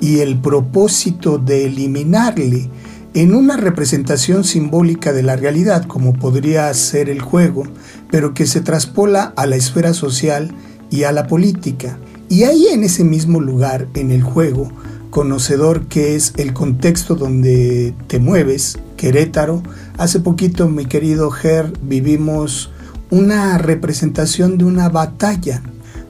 y 0.00 0.20
el 0.20 0.40
propósito 0.40 1.36
de 1.36 1.66
eliminarle 1.66 2.70
en 3.14 3.34
una 3.34 3.56
representación 3.56 4.44
simbólica 4.44 5.12
de 5.12 5.22
la 5.22 5.36
realidad 5.36 5.84
como 5.86 6.12
podría 6.12 6.72
ser 6.74 7.08
el 7.08 7.20
juego, 7.20 7.64
pero 8.10 8.34
que 8.34 8.46
se 8.46 8.60
traspola 8.60 9.32
a 9.36 9.46
la 9.46 9.56
esfera 9.56 9.94
social 9.94 10.54
y 10.90 11.04
a 11.04 11.12
la 11.12 11.26
política. 11.26 11.98
Y 12.28 12.44
ahí 12.44 12.66
en 12.68 12.84
ese 12.84 13.04
mismo 13.04 13.40
lugar, 13.40 13.88
en 13.94 14.10
el 14.10 14.22
juego, 14.22 14.70
conocedor 15.10 15.86
que 15.86 16.14
es 16.14 16.34
el 16.36 16.52
contexto 16.52 17.14
donde 17.14 17.94
te 18.06 18.18
mueves, 18.18 18.78
Querétaro, 18.96 19.62
hace 19.96 20.20
poquito, 20.20 20.68
mi 20.68 20.86
querido 20.86 21.30
Ger, 21.30 21.72
vivimos 21.82 22.70
una 23.10 23.56
representación 23.56 24.58
de 24.58 24.64
una 24.64 24.88
batalla 24.88 25.62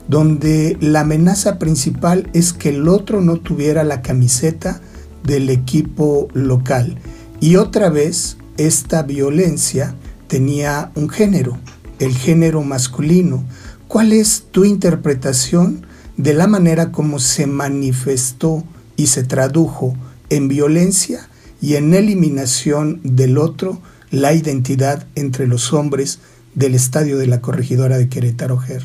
donde 0.09 0.77
la 0.81 1.01
amenaza 1.01 1.59
principal 1.59 2.29
es 2.33 2.53
que 2.53 2.71
el 2.71 2.89
otro 2.89 3.21
no 3.21 3.37
tuviera 3.37 3.85
la 3.85 4.03
camiseta 4.03 4.81
del 5.25 5.51
equipo 5.51 6.29
local. 6.33 6.99
Y 7.41 7.57
otra 7.57 7.91
vez, 7.91 8.37
esta 8.57 9.03
violencia 9.03 9.95
tenía 10.27 10.91
un 10.95 11.09
género, 11.09 11.59
el 11.99 12.15
género 12.15 12.63
masculino. 12.63 13.45
¿Cuál 13.87 14.13
es 14.13 14.47
tu 14.51 14.65
interpretación 14.65 15.87
de 16.17 16.35
la 16.35 16.47
manera 16.47 16.93
como 16.93 17.19
se 17.21 17.47
manifestó 17.47 18.65
y 18.97 19.07
se 19.07 19.23
tradujo 19.23 19.97
en 20.31 20.49
violencia 20.49 21.29
y 21.61 21.77
en 21.77 21.95
eliminación 21.95 23.01
del 23.03 23.39
otro 23.39 23.81
la 24.11 24.33
identidad 24.33 25.07
entre 25.15 25.47
los 25.47 25.73
hombres 25.73 26.21
del 26.55 26.75
estadio 26.75 27.19
de 27.19 27.27
la 27.27 27.41
corregidora 27.41 27.99
de 27.99 28.09
Querétaro 28.09 28.59
Ger. 28.59 28.83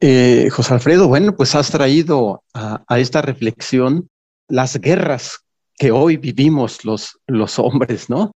Eh, 0.00 0.48
José 0.50 0.74
Alfredo, 0.74 1.08
bueno, 1.08 1.34
pues 1.34 1.54
has 1.54 1.70
traído 1.70 2.42
a, 2.54 2.84
esta 2.98 3.22
reflexión 3.22 4.08
las 4.48 4.80
guerras 4.80 5.40
que 5.76 5.90
hoy 5.90 6.16
vivimos 6.16 6.84
los, 6.84 7.18
los 7.26 7.58
hombres, 7.58 8.08
¿no? 8.08 8.32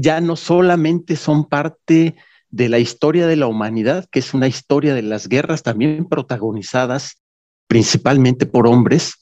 Ya 0.00 0.20
no 0.20 0.36
solamente 0.36 1.16
son 1.16 1.48
parte 1.48 2.16
de 2.50 2.68
la 2.68 2.78
historia 2.78 3.26
de 3.26 3.36
la 3.36 3.46
humanidad, 3.46 4.06
que 4.10 4.20
es 4.20 4.34
una 4.34 4.48
historia 4.48 4.94
de 4.94 5.02
las 5.02 5.28
guerras 5.28 5.62
también 5.62 6.06
protagonizadas 6.06 7.22
principalmente 7.66 8.46
por 8.46 8.66
hombres, 8.66 9.14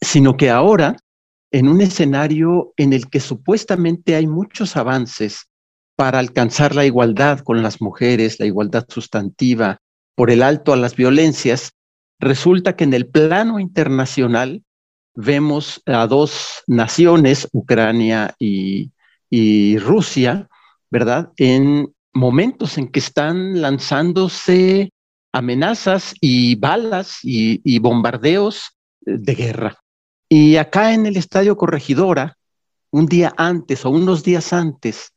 sino 0.00 0.36
que 0.36 0.50
ahora 0.50 0.96
en 1.52 1.68
un 1.68 1.80
escenario 1.80 2.72
en 2.76 2.92
el 2.92 3.10
que 3.10 3.20
supuestamente 3.20 4.14
hay 4.14 4.26
muchos 4.26 4.76
avances 4.76 5.48
para 5.96 6.18
alcanzar 6.18 6.74
la 6.74 6.86
igualdad 6.86 7.40
con 7.40 7.62
las 7.62 7.82
mujeres, 7.82 8.40
la 8.40 8.46
igualdad 8.46 8.86
sustantiva, 8.88 9.78
por 10.14 10.30
el 10.30 10.42
alto 10.42 10.72
a 10.72 10.76
las 10.76 10.96
violencias, 10.96 11.72
resulta 12.18 12.76
que 12.76 12.84
en 12.84 12.94
el 12.94 13.06
plano 13.06 13.58
internacional 13.58 14.62
vemos 15.14 15.82
a 15.86 16.06
dos 16.06 16.62
naciones, 16.66 17.48
Ucrania 17.52 18.34
y, 18.38 18.90
Rusia, 19.78 20.48
¿verdad? 20.90 21.30
En 21.36 21.94
momentos 22.12 22.78
en 22.78 22.88
que 22.88 22.98
están 22.98 23.60
lanzándose 23.60 24.92
amenazas 25.32 26.14
y 26.20 26.56
balas 26.56 27.18
y 27.22 27.78
bombardeos 27.78 28.76
de 29.00 29.34
guerra. 29.34 29.78
Y 30.28 30.56
acá 30.56 30.94
en 30.94 31.06
el 31.06 31.16
Estadio 31.16 31.56
Corregidora, 31.56 32.36
un 32.90 33.06
día 33.06 33.32
antes 33.36 33.84
o 33.84 33.90
unos 33.90 34.22
días 34.22 34.52
antes 34.52 35.12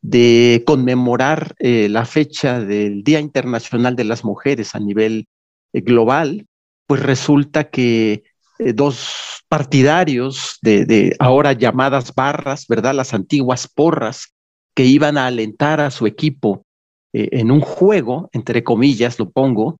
de 0.00 0.62
conmemorar 0.66 1.54
eh, 1.58 1.88
la 1.88 2.04
fecha 2.04 2.60
del 2.60 3.02
Día 3.02 3.20
Internacional 3.20 3.96
de 3.96 4.04
las 4.04 4.24
Mujeres 4.24 4.74
a 4.74 4.78
nivel 4.78 5.26
eh, 5.72 5.80
global, 5.80 6.46
pues 6.86 7.02
resulta 7.02 7.70
que 7.70 8.22
eh, 8.58 8.72
dos 8.72 9.44
partidarios 9.48 10.58
de, 10.62 11.16
ahora 11.18 11.52
llamadas 11.52 12.14
barras, 12.14 12.66
¿verdad? 12.68 12.94
Las 12.94 13.14
antiguas 13.14 13.68
porras, 13.68 14.34
que 14.74 14.84
iban 14.84 15.18
a 15.18 15.26
alentar 15.26 15.80
a 15.80 15.90
su 15.90 16.06
equipo 16.06 16.64
en 17.12 17.50
un 17.50 17.60
juego, 17.60 18.28
entre 18.32 18.62
comillas 18.62 19.18
lo 19.18 19.30
pongo, 19.30 19.78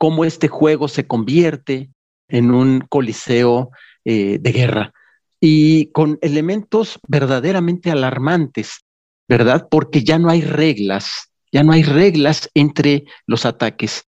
cómo 0.00 0.24
este 0.24 0.48
juego 0.48 0.88
se 0.88 1.06
convierte 1.06 1.90
en 2.26 2.50
un 2.50 2.80
coliseo 2.88 3.70
eh, 4.06 4.38
de 4.40 4.52
guerra 4.52 4.92
y 5.40 5.86
con 5.92 6.18
elementos 6.22 6.98
verdaderamente 7.06 7.90
alarmantes, 7.90 8.86
¿verdad? 9.28 9.68
Porque 9.70 10.02
ya 10.02 10.18
no 10.18 10.30
hay 10.30 10.40
reglas, 10.40 11.30
ya 11.52 11.62
no 11.62 11.72
hay 11.72 11.82
reglas 11.82 12.48
entre 12.54 13.04
los 13.26 13.44
ataques. 13.44 14.04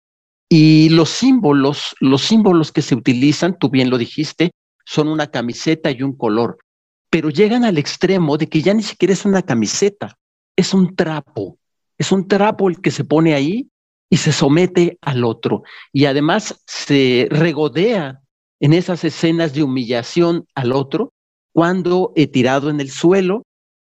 Y 0.53 0.89
los 0.89 1.11
símbolos, 1.11 1.95
los 2.01 2.23
símbolos 2.23 2.73
que 2.73 2.83
se 2.83 2.97
utilizan, 2.97 3.57
tú 3.57 3.71
bien 3.71 3.89
lo 3.89 3.99
dijiste, 3.99 4.51
son 4.85 5.07
una 5.07 5.29
camiseta 5.29 5.93
y 5.93 6.03
un 6.03 6.17
color, 6.17 6.59
pero 7.09 7.31
llegan 7.31 7.65
al 7.65 7.79
extremo 7.79 8.37
de 8.37 8.49
que 8.49 8.61
ya 8.61 8.75
ni 8.75 8.83
siquiera 8.83 9.15
es 9.15 9.25
una 9.25 9.43
camiseta, 9.43 10.19
es 10.57 10.75
un 10.75 10.97
trapo, 10.97 11.57
es 11.97 12.11
un 12.11 12.27
trapo 12.27 12.69
el 12.69 12.81
que 12.81 12.91
se 12.91 13.05
pone 13.05 13.35
ahí 13.35 13.69
y 14.11 14.17
se 14.17 14.33
somete 14.33 14.99
al 15.03 15.23
otro. 15.23 15.63
Y 15.93 16.07
además 16.07 16.61
se 16.67 17.29
regodea 17.31 18.21
en 18.59 18.73
esas 18.73 19.05
escenas 19.05 19.55
de 19.55 19.63
humillación 19.63 20.47
al 20.57 20.73
otro, 20.73 21.13
cuando 21.53 22.13
he 22.17 22.27
tirado 22.27 22.71
en 22.71 22.81
el 22.81 22.91
suelo, 22.91 23.45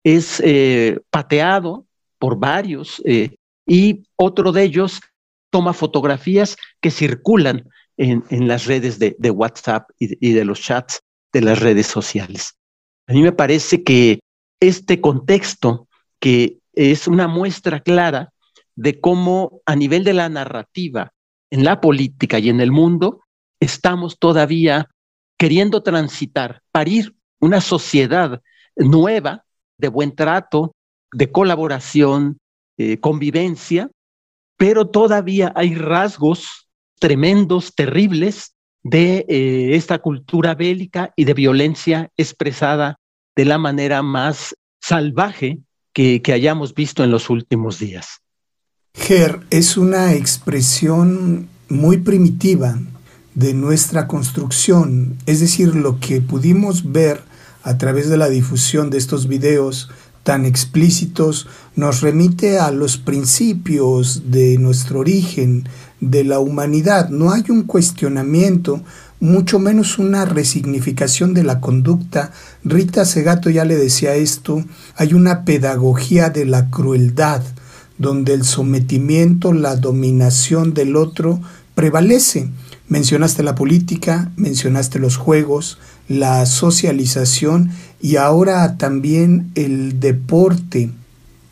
es 0.04 0.42
eh, 0.46 1.00
pateado 1.10 1.86
por 2.18 2.38
varios 2.38 3.02
eh, 3.06 3.36
y 3.66 4.04
otro 4.18 4.52
de 4.52 4.64
ellos 4.64 5.00
toma 5.50 5.74
fotografías 5.74 6.58
que 6.82 6.92
circulan 6.92 7.70
en, 7.98 8.48
las 8.48 8.66
redes 8.66 8.98
de, 9.00 9.32
WhatsApp 9.32 9.90
y 10.00 10.34
de, 10.34 10.46
los 10.46 10.62
chats 10.62 11.02
de 11.34 11.42
las 11.42 11.60
redes 11.60 11.88
sociales. 11.88 12.58
A 13.08 13.14
mí 13.14 13.22
me 13.22 13.34
parece 13.34 13.84
que 13.84 14.20
este 14.60 15.02
contexto, 15.02 15.88
que 16.20 16.60
es 16.74 17.08
una 17.08 17.28
muestra 17.28 17.82
clara 17.82 18.32
de 18.76 19.00
cómo 19.02 19.62
a 19.66 19.76
nivel 19.76 20.04
de 20.04 20.14
la 20.14 20.30
narrativa, 20.30 21.12
en 21.52 21.64
la 21.64 21.82
política 21.82 22.40
y 22.40 22.50
en 22.50 22.62
el 22.62 22.72
mundo, 22.72 23.22
estamos 23.60 24.18
todavía 24.20 24.88
queriendo 25.38 25.84
transitar, 25.84 26.62
parir 26.72 27.16
una 27.40 27.62
sociedad 27.62 28.42
nueva 28.76 29.44
de 29.78 29.88
buen 29.88 30.16
trato, 30.16 30.76
de 31.12 31.32
colaboración, 31.32 32.40
eh, 32.78 33.00
convivencia, 33.00 33.90
pero 34.60 34.88
todavía 34.88 35.54
hay 35.56 35.74
rasgos 35.74 36.68
tremendos, 37.00 37.74
terribles 37.74 38.56
de 38.84 39.26
eh, 39.30 39.70
esta 39.76 40.00
cultura 40.00 40.54
bélica 40.54 41.14
y 41.16 41.24
de 41.24 41.34
violencia 41.34 42.12
expresada 42.18 43.00
de 43.38 43.46
la 43.46 43.58
manera 43.58 44.04
más 44.04 44.54
salvaje 44.82 45.60
que, 45.94 46.22
que 46.22 46.34
hayamos 46.34 46.74
visto 46.74 47.06
en 47.06 47.12
los 47.12 47.30
últimos 47.30 47.80
días. 47.80 48.20
Ger 48.96 49.40
es 49.50 49.78
una 49.78 50.14
expresión 50.14 51.48
muy 51.70 52.00
primitiva 52.00 52.78
de 53.36 53.54
nuestra 53.54 54.08
construcción, 54.08 55.16
es 55.26 55.40
decir, 55.40 55.74
lo 55.74 56.02
que 56.02 56.20
pudimos 56.20 56.92
ver 56.92 57.22
a 57.64 57.78
través 57.78 58.10
de 58.10 58.18
la 58.18 58.28
difusión 58.28 58.90
de 58.90 58.98
estos 58.98 59.30
videos 59.30 59.90
tan 60.30 60.46
explícitos 60.46 61.48
nos 61.76 62.02
remite 62.02 62.60
a 62.60 62.70
los 62.70 62.98
principios 62.98 64.30
de 64.30 64.60
nuestro 64.60 65.00
origen, 65.00 65.68
de 66.02 66.24
la 66.24 66.38
humanidad. 66.38 67.10
No 67.10 67.32
hay 67.32 67.46
un 67.50 67.64
cuestionamiento, 67.64 68.84
mucho 69.20 69.58
menos 69.58 69.98
una 69.98 70.26
resignificación 70.26 71.34
de 71.34 71.42
la 71.42 71.60
conducta. 71.60 72.32
Rita 72.64 73.06
Segato 73.06 73.50
ya 73.50 73.66
le 73.66 73.76
decía 73.76 74.14
esto, 74.14 74.64
hay 74.96 75.16
una 75.16 75.46
pedagogía 75.46 76.30
de 76.30 76.46
la 76.46 76.70
crueldad, 76.70 77.42
donde 77.98 78.36
el 78.36 78.44
sometimiento, 78.44 79.52
la 79.52 79.78
dominación 79.78 80.76
del 80.76 80.96
otro 80.96 81.42
prevalece. 81.74 82.52
Mencionaste 82.88 83.42
la 83.42 83.56
política, 83.56 84.32
mencionaste 84.36 85.00
los 85.00 85.18
juegos, 85.18 85.80
la 86.08 86.46
socialización 86.46 87.72
y 88.02 88.16
ahora 88.16 88.78
también 88.78 89.52
el 89.56 90.00
deporte. 90.00 90.92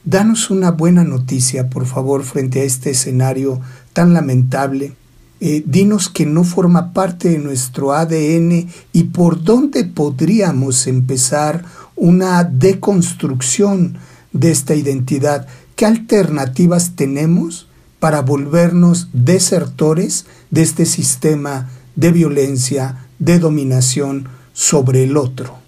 Danos 0.05 0.49
una 0.49 0.71
buena 0.71 1.03
noticia, 1.03 1.69
por 1.69 1.85
favor, 1.85 2.23
frente 2.23 2.61
a 2.61 2.63
este 2.63 2.91
escenario 2.91 3.59
tan 3.93 4.13
lamentable. 4.13 4.93
Eh, 5.39 5.63
dinos 5.65 6.09
que 6.09 6.25
no 6.25 6.43
forma 6.43 6.93
parte 6.93 7.29
de 7.29 7.37
nuestro 7.37 7.93
ADN 7.93 8.67
y 8.91 9.03
por 9.03 9.43
dónde 9.43 9.83
podríamos 9.83 10.87
empezar 10.87 11.65
una 11.95 12.43
deconstrucción 12.43 13.97
de 14.31 14.51
esta 14.51 14.73
identidad. 14.73 15.47
¿Qué 15.75 15.85
alternativas 15.85 16.95
tenemos 16.95 17.67
para 17.99 18.21
volvernos 18.21 19.09
desertores 19.13 20.25
de 20.49 20.61
este 20.63 20.85
sistema 20.85 21.69
de 21.95 22.11
violencia, 22.11 23.05
de 23.19 23.37
dominación 23.37 24.27
sobre 24.53 25.03
el 25.03 25.17
otro? 25.17 25.66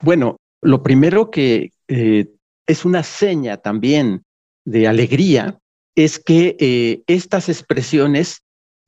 Bueno, 0.00 0.36
lo 0.62 0.82
primero 0.82 1.30
que 1.30 1.72
eh, 1.88 2.26
es 2.66 2.84
una 2.84 3.02
seña 3.02 3.56
también 3.56 4.22
de 4.64 4.86
alegría 4.86 5.58
es 5.94 6.18
que 6.18 6.56
eh, 6.60 7.02
estas 7.06 7.48
expresiones 7.48 8.42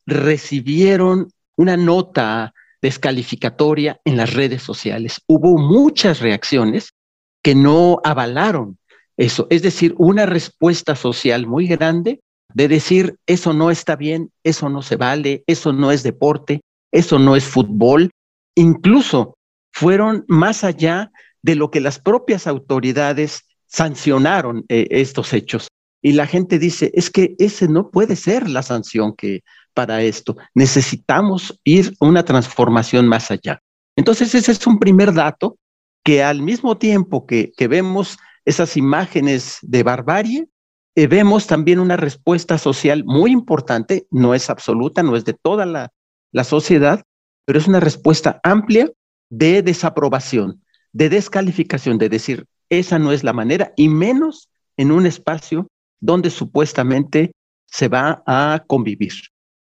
recibieron 0.06 1.30
una 1.56 1.76
nota 1.76 2.54
descalificatoria 2.80 4.00
en 4.04 4.16
las 4.16 4.32
redes 4.34 4.62
sociales. 4.62 5.20
Hubo 5.26 5.58
muchas 5.58 6.20
reacciones 6.20 6.94
que 7.42 7.54
no 7.54 8.00
avalaron 8.04 8.78
eso, 9.16 9.46
es 9.50 9.60
decir, 9.60 9.94
una 9.98 10.24
respuesta 10.24 10.96
social 10.96 11.46
muy 11.46 11.66
grande 11.66 12.20
de 12.54 12.68
decir, 12.68 13.16
eso 13.26 13.52
no 13.52 13.70
está 13.70 13.94
bien, 13.94 14.30
eso 14.44 14.70
no 14.70 14.80
se 14.80 14.96
vale, 14.96 15.44
eso 15.46 15.72
no 15.74 15.92
es 15.92 16.02
deporte, 16.02 16.62
eso 16.90 17.18
no 17.18 17.36
es 17.36 17.44
fútbol. 17.44 18.10
Incluso 18.54 19.36
fueron 19.72 20.24
más 20.28 20.64
allá 20.64 21.10
de 21.42 21.54
lo 21.54 21.70
que 21.70 21.80
las 21.80 21.98
propias 21.98 22.46
autoridades 22.46 23.44
sancionaron 23.66 24.64
eh, 24.68 24.88
estos 24.90 25.32
hechos. 25.32 25.68
Y 26.02 26.12
la 26.12 26.26
gente 26.26 26.58
dice, 26.58 26.90
es 26.94 27.10
que 27.10 27.34
ese 27.38 27.68
no 27.68 27.90
puede 27.90 28.16
ser 28.16 28.48
la 28.48 28.62
sanción 28.62 29.14
que 29.14 29.42
para 29.74 30.02
esto. 30.02 30.36
Necesitamos 30.54 31.60
ir 31.64 31.94
una 32.00 32.24
transformación 32.24 33.06
más 33.06 33.30
allá. 33.30 33.60
Entonces, 33.96 34.34
ese 34.34 34.52
es 34.52 34.66
un 34.66 34.78
primer 34.78 35.12
dato 35.12 35.58
que 36.04 36.22
al 36.22 36.42
mismo 36.42 36.78
tiempo 36.78 37.26
que, 37.26 37.52
vemos 37.68 38.18
esas 38.44 38.76
imágenes 38.76 39.58
de 39.62 39.82
barbarie, 39.82 40.48
eh, 40.96 41.06
vemos 41.06 41.46
también 41.46 41.78
una 41.78 41.96
respuesta 41.96 42.58
social 42.58 43.04
muy 43.04 43.30
importante, 43.30 44.06
no 44.10 44.34
es 44.34 44.50
absoluta, 44.50 45.02
no 45.02 45.14
es 45.16 45.24
de 45.24 45.34
toda 45.34 45.66
la, 45.66 45.92
la 46.32 46.44
sociedad, 46.44 47.04
pero 47.44 47.58
es 47.58 47.68
una 47.68 47.80
respuesta 47.80 48.40
amplia 48.42 48.90
de 49.30 49.62
desaprobación, 49.62 50.62
de 50.92 51.08
descalificación, 51.08 51.98
de 51.98 52.08
decir, 52.08 52.46
esa 52.68 52.98
no 52.98 53.12
es 53.12 53.24
la 53.24 53.32
manera, 53.32 53.72
y 53.76 53.88
menos 53.88 54.50
en 54.76 54.92
un 54.92 55.06
espacio 55.06 55.68
donde 56.00 56.30
supuestamente 56.30 57.32
se 57.66 57.88
va 57.88 58.22
a 58.26 58.62
convivir. 58.66 59.12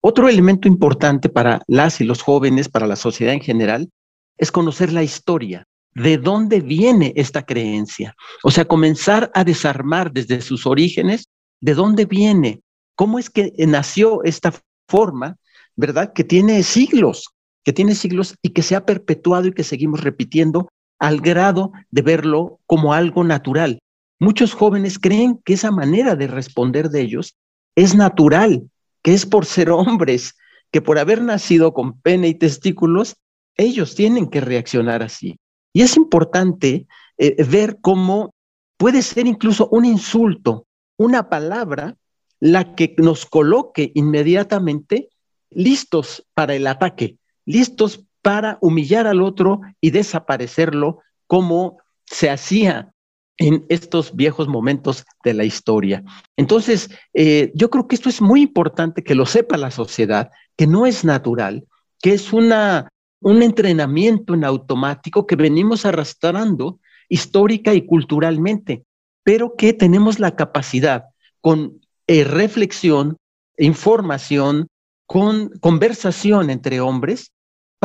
Otro 0.02 0.30
elemento 0.30 0.68
importante 0.68 1.30
para 1.30 1.64
las 1.68 2.00
y 2.02 2.04
los 2.04 2.22
jóvenes, 2.22 2.70
para 2.70 2.86
la 2.86 2.96
sociedad 2.96 3.34
en 3.34 3.42
general, 3.42 3.90
es 4.38 4.52
conocer 4.52 4.92
la 4.92 5.04
historia, 5.04 5.66
de 5.96 6.18
dónde 6.18 6.60
viene 6.60 7.14
esta 7.16 7.44
creencia. 7.44 8.16
O 8.44 8.52
sea, 8.52 8.66
comenzar 8.66 9.32
a 9.34 9.44
desarmar 9.44 10.12
desde 10.12 10.42
sus 10.42 10.66
orígenes 10.66 11.30
de 11.62 11.74
dónde 11.74 12.06
viene, 12.06 12.62
cómo 12.96 13.18
es 13.18 13.30
que 13.30 13.54
nació 13.60 14.24
esta 14.24 14.54
forma, 14.88 15.38
¿verdad? 15.76 16.12
Que 16.14 16.24
tiene 16.24 16.62
siglos, 16.64 17.30
que 17.66 17.74
tiene 17.74 17.96
siglos 17.96 18.36
y 18.42 18.50
que 18.50 18.62
se 18.62 18.76
ha 18.76 18.86
perpetuado 18.86 19.48
y 19.48 19.54
que 19.54 19.64
seguimos 19.64 20.02
repitiendo 20.02 20.70
al 21.00 21.20
grado 21.20 21.74
de 21.90 22.04
verlo 22.04 22.60
como 22.68 22.94
algo 22.94 23.24
natural. 23.24 23.80
Muchos 24.20 24.54
jóvenes 24.54 25.00
creen 25.00 25.42
que 25.44 25.54
esa 25.54 25.72
manera 25.72 26.16
de 26.16 26.28
responder 26.28 26.90
de 26.90 27.02
ellos 27.02 27.36
es 27.76 27.96
natural, 27.96 28.70
que 29.02 29.14
es 29.14 29.26
por 29.26 29.46
ser 29.46 29.72
hombres, 29.72 30.36
que 30.72 30.82
por 30.82 31.00
haber 31.00 31.22
nacido 31.22 31.74
con 31.74 32.00
pene 32.00 32.30
y 32.30 32.36
testículos, 32.36 33.16
ellos 33.58 33.96
tienen 33.96 34.30
que 34.30 34.42
reaccionar 34.42 35.02
así. 35.04 35.38
Y 35.74 35.82
es 35.82 35.98
importante 35.98 36.88
eh, 37.18 37.44
ver 37.44 37.80
cómo 37.82 38.34
puede 38.78 39.02
ser 39.02 39.26
incluso 39.26 39.68
un 39.72 39.86
insulto, 39.86 40.68
una 40.98 41.30
palabra, 41.30 41.98
la 42.40 42.76
que 42.76 42.96
nos 43.00 43.26
coloque 43.26 43.92
inmediatamente 43.96 45.10
listos 45.50 46.26
para 46.34 46.54
el 46.54 46.68
ataque, 46.68 47.18
listos 47.46 48.06
para 48.22 48.58
humillar 48.62 49.08
al 49.08 49.22
otro 49.22 49.62
y 49.80 49.92
desaparecerlo 49.92 51.00
como 51.28 51.78
se 52.06 52.30
hacía 52.30 52.92
en 53.38 53.66
estos 53.70 54.16
viejos 54.16 54.48
momentos 54.48 55.06
de 55.24 55.34
la 55.34 55.44
historia. 55.44 56.04
Entonces, 56.38 56.90
eh, 57.14 57.52
yo 57.54 57.70
creo 57.70 57.88
que 57.88 57.96
esto 57.96 58.10
es 58.10 58.22
muy 58.22 58.42
importante 58.42 59.04
que 59.04 59.16
lo 59.16 59.26
sepa 59.26 59.58
la 59.58 59.72
sociedad, 59.72 60.32
que 60.56 60.68
no 60.68 60.86
es 60.86 61.04
natural, 61.04 61.66
que 62.02 62.14
es 62.14 62.32
una, 62.32 62.90
un 63.20 63.44
entrenamiento 63.44 64.34
en 64.34 64.46
automático 64.46 65.28
que 65.28 65.36
venimos 65.36 65.86
arrastrando 65.86 66.80
histórica 67.10 67.74
y 67.74 67.86
culturalmente, 67.86 68.84
pero 69.24 69.56
que 69.56 69.74
tenemos 69.74 70.20
la 70.20 70.36
capacidad 70.36 71.06
con 71.42 71.82
eh, 72.08 72.24
reflexión, 72.24 73.18
información, 73.58 74.68
con 75.06 75.50
conversación 75.60 76.50
entre 76.50 76.80
hombres 76.80 77.32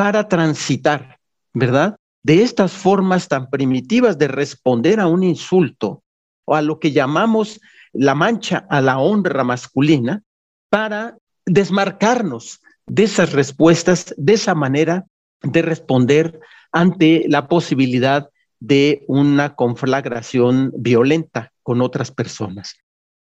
para 0.01 0.29
transitar, 0.29 1.19
¿verdad? 1.53 1.97
de 2.23 2.43
estas 2.43 2.73
formas 2.73 3.29
tan 3.29 3.51
primitivas 3.51 4.17
de 4.17 4.29
responder 4.29 4.99
a 4.99 5.07
un 5.07 5.23
insulto 5.23 6.03
o 6.47 6.55
a 6.55 6.63
lo 6.63 6.79
que 6.79 6.93
llamamos 6.93 7.61
la 7.93 8.15
mancha 8.15 8.65
a 8.71 8.81
la 8.81 8.99
honra 8.99 9.45
masculina 9.45 10.23
para 10.71 11.19
desmarcarnos 11.45 12.63
de 12.87 13.03
esas 13.03 13.35
respuestas, 13.35 14.15
de 14.17 14.33
esa 14.33 14.55
manera 14.55 15.05
de 15.43 15.61
responder 15.61 16.41
ante 16.73 17.27
la 17.29 17.47
posibilidad 17.47 18.31
de 18.59 19.05
una 19.07 19.55
conflagración 19.55 20.73
violenta 20.79 21.53
con 21.63 21.83
otras 21.83 22.11
personas. 22.11 22.75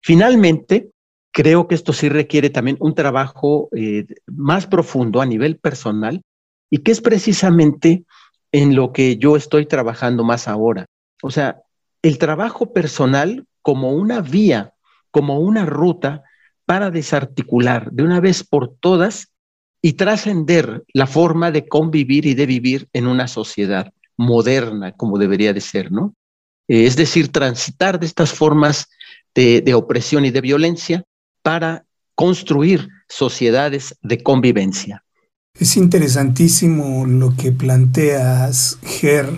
Finalmente, 0.01 0.89
creo 1.31 1.67
que 1.67 1.75
esto 1.75 1.93
sí 1.93 2.09
requiere 2.09 2.49
también 2.49 2.77
un 2.79 2.95
trabajo 2.95 3.69
eh, 3.75 4.07
más 4.25 4.65
profundo 4.65 5.21
a 5.21 5.27
nivel 5.27 5.59
personal 5.59 6.23
y 6.73 6.79
que 6.79 6.91
es 6.91 7.01
precisamente 7.01 8.03
en 8.51 8.75
lo 8.75 8.93
que 8.93 9.17
yo 9.17 9.35
estoy 9.35 9.67
trabajando 9.67 10.23
más 10.23 10.47
ahora. 10.47 10.87
O 11.21 11.29
sea, 11.29 11.61
el 12.01 12.17
trabajo 12.17 12.73
personal 12.73 13.45
como 13.61 13.91
una 13.91 14.21
vía, 14.21 14.73
como 15.11 15.39
una 15.39 15.67
ruta 15.67 16.23
para 16.65 16.89
desarticular 16.89 17.91
de 17.91 18.01
una 18.01 18.19
vez 18.19 18.43
por 18.43 18.75
todas 18.79 19.31
y 19.83 19.93
trascender 19.93 20.83
la 20.95 21.05
forma 21.05 21.51
de 21.51 21.67
convivir 21.67 22.25
y 22.25 22.33
de 22.33 22.47
vivir 22.47 22.87
en 22.91 23.05
una 23.05 23.27
sociedad 23.27 23.93
moderna 24.17 24.93
como 24.93 25.19
debería 25.19 25.53
de 25.53 25.61
ser, 25.61 25.91
¿no? 25.91 26.15
Es 26.67 26.95
decir, 26.95 27.31
transitar 27.31 27.99
de 27.99 28.07
estas 28.07 28.33
formas 28.33 28.89
de, 29.35 29.61
de 29.61 29.75
opresión 29.75 30.25
y 30.25 30.31
de 30.31 30.41
violencia 30.41 31.03
para 31.43 31.85
construir 32.15 32.89
sociedades 33.07 33.95
de 34.01 34.23
convivencia. 34.23 35.03
Es 35.59 35.77
interesantísimo 35.77 37.05
lo 37.05 37.37
que 37.37 37.51
planteas, 37.51 38.79
Ger, 38.81 39.29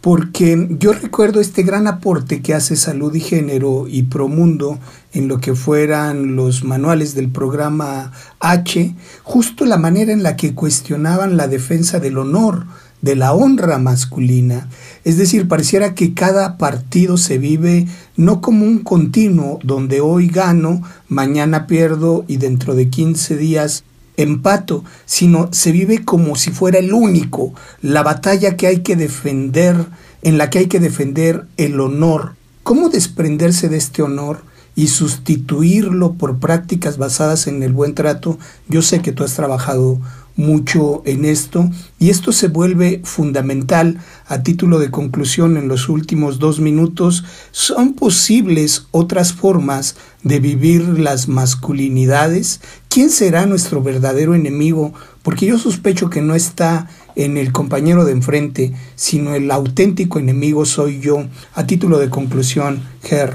porque 0.00 0.68
yo 0.78 0.92
recuerdo 0.92 1.40
este 1.40 1.64
gran 1.64 1.88
aporte 1.88 2.42
que 2.42 2.54
hace 2.54 2.76
Salud 2.76 3.12
y 3.12 3.18
Género 3.18 3.88
y 3.88 4.04
Promundo 4.04 4.78
en 5.12 5.26
lo 5.26 5.40
que 5.40 5.56
fueran 5.56 6.36
los 6.36 6.62
manuales 6.62 7.16
del 7.16 7.28
programa 7.28 8.12
H, 8.38 8.94
justo 9.24 9.66
la 9.66 9.76
manera 9.76 10.12
en 10.12 10.22
la 10.22 10.36
que 10.36 10.54
cuestionaban 10.54 11.36
la 11.36 11.48
defensa 11.48 11.98
del 11.98 12.18
honor, 12.18 12.66
de 13.02 13.16
la 13.16 13.34
honra 13.34 13.78
masculina. 13.78 14.68
Es 15.02 15.18
decir, 15.18 15.48
pareciera 15.48 15.94
que 15.94 16.14
cada 16.14 16.56
partido 16.56 17.16
se 17.16 17.36
vive 17.36 17.88
no 18.16 18.40
como 18.40 18.64
un 18.64 18.78
continuo 18.78 19.58
donde 19.64 20.00
hoy 20.00 20.28
gano, 20.28 20.82
mañana 21.08 21.66
pierdo 21.66 22.24
y 22.28 22.36
dentro 22.36 22.76
de 22.76 22.88
15 22.88 23.36
días 23.36 23.84
empato, 24.16 24.84
sino 25.06 25.48
se 25.52 25.72
vive 25.72 26.04
como 26.04 26.36
si 26.36 26.50
fuera 26.50 26.78
el 26.78 26.92
único, 26.92 27.54
la 27.82 28.02
batalla 28.02 28.56
que 28.56 28.66
hay 28.66 28.80
que 28.80 28.96
defender, 28.96 29.76
en 30.22 30.38
la 30.38 30.50
que 30.50 30.60
hay 30.60 30.66
que 30.66 30.80
defender 30.80 31.46
el 31.56 31.80
honor. 31.80 32.34
¿Cómo 32.62 32.88
desprenderse 32.88 33.68
de 33.68 33.76
este 33.76 34.02
honor 34.02 34.42
y 34.74 34.88
sustituirlo 34.88 36.14
por 36.14 36.38
prácticas 36.38 36.96
basadas 36.96 37.46
en 37.46 37.62
el 37.62 37.72
buen 37.72 37.94
trato? 37.94 38.38
Yo 38.68 38.82
sé 38.82 39.00
que 39.02 39.12
tú 39.12 39.24
has 39.24 39.34
trabajado 39.34 40.00
mucho 40.36 41.02
en 41.04 41.24
esto 41.24 41.70
y 41.98 42.10
esto 42.10 42.32
se 42.32 42.48
vuelve 42.48 43.00
fundamental 43.04 44.00
a 44.26 44.42
título 44.42 44.78
de 44.78 44.90
conclusión 44.90 45.56
en 45.56 45.68
los 45.68 45.88
últimos 45.88 46.38
dos 46.38 46.60
minutos. 46.60 47.24
¿Son 47.50 47.94
posibles 47.94 48.86
otras 48.90 49.32
formas 49.32 49.96
de 50.22 50.40
vivir 50.40 50.98
las 50.98 51.28
masculinidades? 51.28 52.60
¿Quién 52.88 53.10
será 53.10 53.46
nuestro 53.46 53.82
verdadero 53.82 54.34
enemigo? 54.34 54.92
Porque 55.22 55.46
yo 55.46 55.58
sospecho 55.58 56.10
que 56.10 56.20
no 56.20 56.34
está 56.34 56.88
en 57.16 57.36
el 57.36 57.52
compañero 57.52 58.04
de 58.04 58.12
enfrente, 58.12 58.72
sino 58.96 59.34
el 59.34 59.50
auténtico 59.50 60.18
enemigo 60.18 60.64
soy 60.64 61.00
yo. 61.00 61.24
A 61.54 61.66
título 61.66 61.98
de 61.98 62.10
conclusión, 62.10 62.82
Ger. 63.02 63.34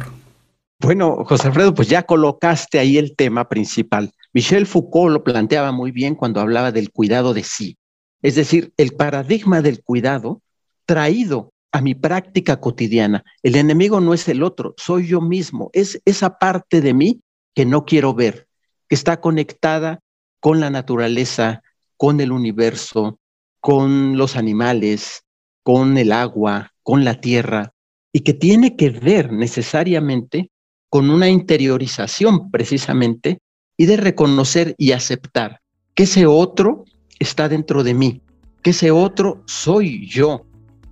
Bueno, 0.81 1.25
José 1.25 1.47
Alfredo, 1.47 1.73
pues 1.73 1.89
ya 1.89 2.03
colocaste 2.03 2.79
ahí 2.79 2.97
el 2.97 3.15
tema 3.15 3.49
principal. 3.49 4.13
Michel 4.33 4.65
Foucault 4.67 5.13
lo 5.13 5.23
planteaba 5.23 5.71
muy 5.71 5.91
bien 5.91 6.15
cuando 6.15 6.39
hablaba 6.39 6.71
del 6.71 6.91
cuidado 6.91 7.33
de 7.33 7.43
sí, 7.43 7.77
es 8.21 8.35
decir, 8.35 8.73
el 8.77 8.91
paradigma 8.91 9.61
del 9.61 9.81
cuidado 9.83 10.41
traído 10.85 11.53
a 11.71 11.81
mi 11.81 11.95
práctica 11.95 12.59
cotidiana. 12.59 13.23
El 13.43 13.55
enemigo 13.55 13.99
no 14.01 14.13
es 14.13 14.27
el 14.27 14.43
otro, 14.43 14.73
soy 14.77 15.07
yo 15.07 15.21
mismo, 15.21 15.69
es 15.73 16.01
esa 16.05 16.37
parte 16.37 16.81
de 16.81 16.93
mí 16.93 17.21
que 17.55 17.65
no 17.65 17.85
quiero 17.85 18.13
ver, 18.13 18.47
que 18.87 18.95
está 18.95 19.21
conectada 19.21 19.99
con 20.39 20.59
la 20.59 20.69
naturaleza, 20.69 21.61
con 21.97 22.21
el 22.21 22.31
universo, 22.31 23.19
con 23.59 24.17
los 24.17 24.35
animales, 24.35 25.23
con 25.63 25.97
el 25.97 26.11
agua, 26.11 26.71
con 26.83 27.03
la 27.03 27.19
tierra, 27.19 27.73
y 28.11 28.21
que 28.21 28.33
tiene 28.33 28.75
que 28.75 28.89
ver 28.89 29.31
necesariamente 29.31 30.49
con 30.89 31.09
una 31.09 31.29
interiorización 31.29 32.49
precisamente 32.49 33.39
y 33.79 33.85
de 33.85 33.95
reconocer 33.95 34.75
y 34.77 34.91
aceptar 34.91 35.61
que 35.95 36.03
ese 36.03 36.25
otro 36.25 36.83
está 37.17 37.47
dentro 37.47 37.81
de 37.81 37.93
mí, 37.93 38.21
que 38.61 38.71
ese 38.71 38.91
otro 38.91 39.41
soy 39.47 40.05
yo 40.05 40.45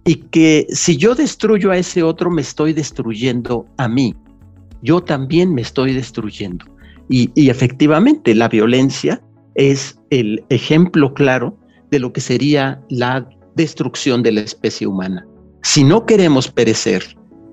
y 0.05 0.15
que 0.15 0.65
si 0.69 0.95
yo 0.95 1.13
destruyo 1.13 1.69
a 1.69 1.77
ese 1.77 2.01
otro 2.01 2.31
me 2.31 2.41
estoy 2.41 2.71
destruyendo 2.71 3.65
a 3.75 3.89
mí. 3.89 4.15
Yo 4.81 5.01
también 5.01 5.53
me 5.53 5.63
estoy 5.63 5.93
destruyendo. 5.93 6.65
Y, 7.09 7.49
efectivamente 7.49 8.33
la 8.33 8.47
violencia 8.47 9.21
es 9.55 9.99
el 10.09 10.45
ejemplo 10.47 11.13
claro 11.13 11.57
de 11.91 11.99
lo 11.99 12.13
que 12.13 12.21
sería 12.21 12.81
la 12.89 13.27
destrucción 13.55 14.23
de 14.23 14.31
la 14.31 14.41
especie 14.41 14.87
humana. 14.87 15.27
Si 15.61 15.83
no 15.83 16.05
queremos 16.05 16.49
perecer 16.49 17.03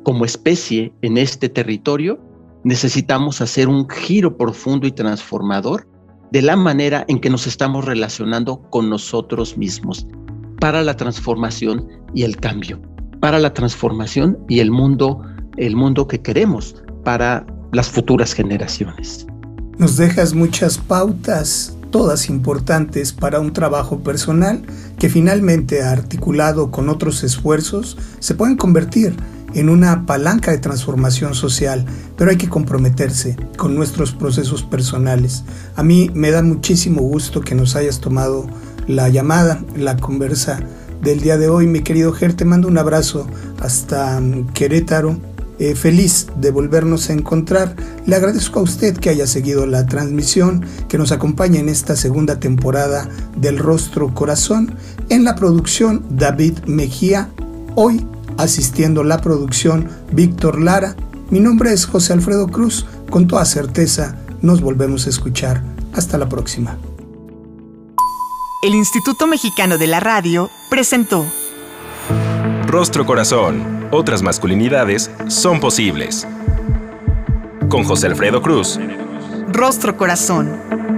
como 0.04 0.24
especie 0.24 0.92
en 1.02 1.18
este 1.18 1.48
territorio, 1.48 2.20
necesitamos 2.64 3.40
hacer 3.40 3.68
un 3.68 3.88
giro 3.88 4.36
profundo 4.36 4.86
y 4.86 4.92
transformador 4.92 5.86
de 6.32 6.42
la 6.42 6.56
manera 6.56 7.04
en 7.08 7.20
que 7.20 7.30
nos 7.30 7.46
estamos 7.46 7.84
relacionando 7.84 8.62
con 8.70 8.90
nosotros 8.90 9.56
mismos 9.56 10.06
para 10.60 10.82
la 10.82 10.96
transformación 10.96 11.86
y 12.14 12.22
el 12.24 12.36
cambio, 12.36 12.80
para 13.20 13.38
la 13.38 13.52
transformación 13.52 14.38
y 14.48 14.60
el 14.60 14.70
mundo, 14.70 15.22
el 15.56 15.76
mundo 15.76 16.08
que 16.08 16.20
queremos 16.20 16.82
para 17.04 17.46
las 17.72 17.90
futuras 17.90 18.32
generaciones. 18.32 19.26
Nos 19.76 19.96
dejas 19.96 20.34
muchas 20.34 20.78
pautas, 20.78 21.76
todas 21.90 22.28
importantes 22.28 23.12
para 23.12 23.40
un 23.40 23.52
trabajo 23.52 24.00
personal 24.00 24.62
que 24.98 25.08
finalmente 25.08 25.82
articulado 25.82 26.70
con 26.70 26.88
otros 26.88 27.22
esfuerzos 27.22 27.96
se 28.20 28.34
pueden 28.34 28.56
convertir 28.56 29.14
en 29.14 29.33
una 29.62 30.04
palanca 30.04 30.50
de 30.50 30.58
transformación 30.58 31.34
social, 31.34 31.84
pero 32.16 32.30
hay 32.30 32.36
que 32.36 32.48
comprometerse 32.48 33.36
con 33.56 33.74
nuestros 33.74 34.12
procesos 34.12 34.62
personales. 34.62 35.44
A 35.76 35.82
mí 35.82 36.10
me 36.12 36.30
da 36.30 36.42
muchísimo 36.42 37.02
gusto 37.02 37.40
que 37.40 37.54
nos 37.54 37.76
hayas 37.76 38.00
tomado 38.00 38.46
la 38.86 39.08
llamada, 39.08 39.62
la 39.76 39.96
conversa 39.96 40.60
del 41.02 41.20
día 41.20 41.38
de 41.38 41.48
hoy. 41.48 41.66
Mi 41.66 41.80
querido 41.80 42.12
Ger, 42.12 42.34
te 42.34 42.44
mando 42.44 42.68
un 42.68 42.78
abrazo 42.78 43.26
hasta 43.60 44.20
mm, 44.20 44.48
Querétaro. 44.52 45.18
Eh, 45.60 45.76
feliz 45.76 46.26
de 46.36 46.50
volvernos 46.50 47.08
a 47.08 47.12
encontrar. 47.12 47.76
Le 48.06 48.16
agradezco 48.16 48.58
a 48.58 48.64
usted 48.64 48.96
que 48.96 49.10
haya 49.10 49.28
seguido 49.28 49.66
la 49.66 49.86
transmisión, 49.86 50.64
que 50.88 50.98
nos 50.98 51.12
acompañe 51.12 51.60
en 51.60 51.68
esta 51.68 51.94
segunda 51.94 52.40
temporada 52.40 53.08
del 53.36 53.58
Rostro 53.58 54.12
Corazón. 54.14 54.74
En 55.10 55.22
la 55.22 55.36
producción 55.36 56.04
David 56.10 56.58
Mejía, 56.66 57.30
hoy 57.76 58.04
asistiendo 58.38 59.04
la 59.04 59.20
producción 59.20 59.88
Víctor 60.12 60.60
Lara. 60.60 60.96
Mi 61.30 61.40
nombre 61.40 61.72
es 61.72 61.86
José 61.86 62.12
Alfredo 62.12 62.48
Cruz. 62.48 62.86
Con 63.10 63.26
toda 63.26 63.44
certeza 63.44 64.16
nos 64.42 64.60
volvemos 64.60 65.06
a 65.06 65.10
escuchar. 65.10 65.62
Hasta 65.94 66.18
la 66.18 66.28
próxima. 66.28 66.76
El 68.62 68.74
Instituto 68.74 69.26
Mexicano 69.26 69.78
de 69.78 69.86
la 69.86 70.00
Radio 70.00 70.50
presentó 70.70 71.24
Rostro 72.66 73.06
Corazón. 73.06 73.86
Otras 73.92 74.22
masculinidades 74.22 75.10
son 75.28 75.60
posibles. 75.60 76.26
Con 77.68 77.84
José 77.84 78.08
Alfredo 78.08 78.42
Cruz. 78.42 78.80
Rostro 79.48 79.96
Corazón. 79.96 80.93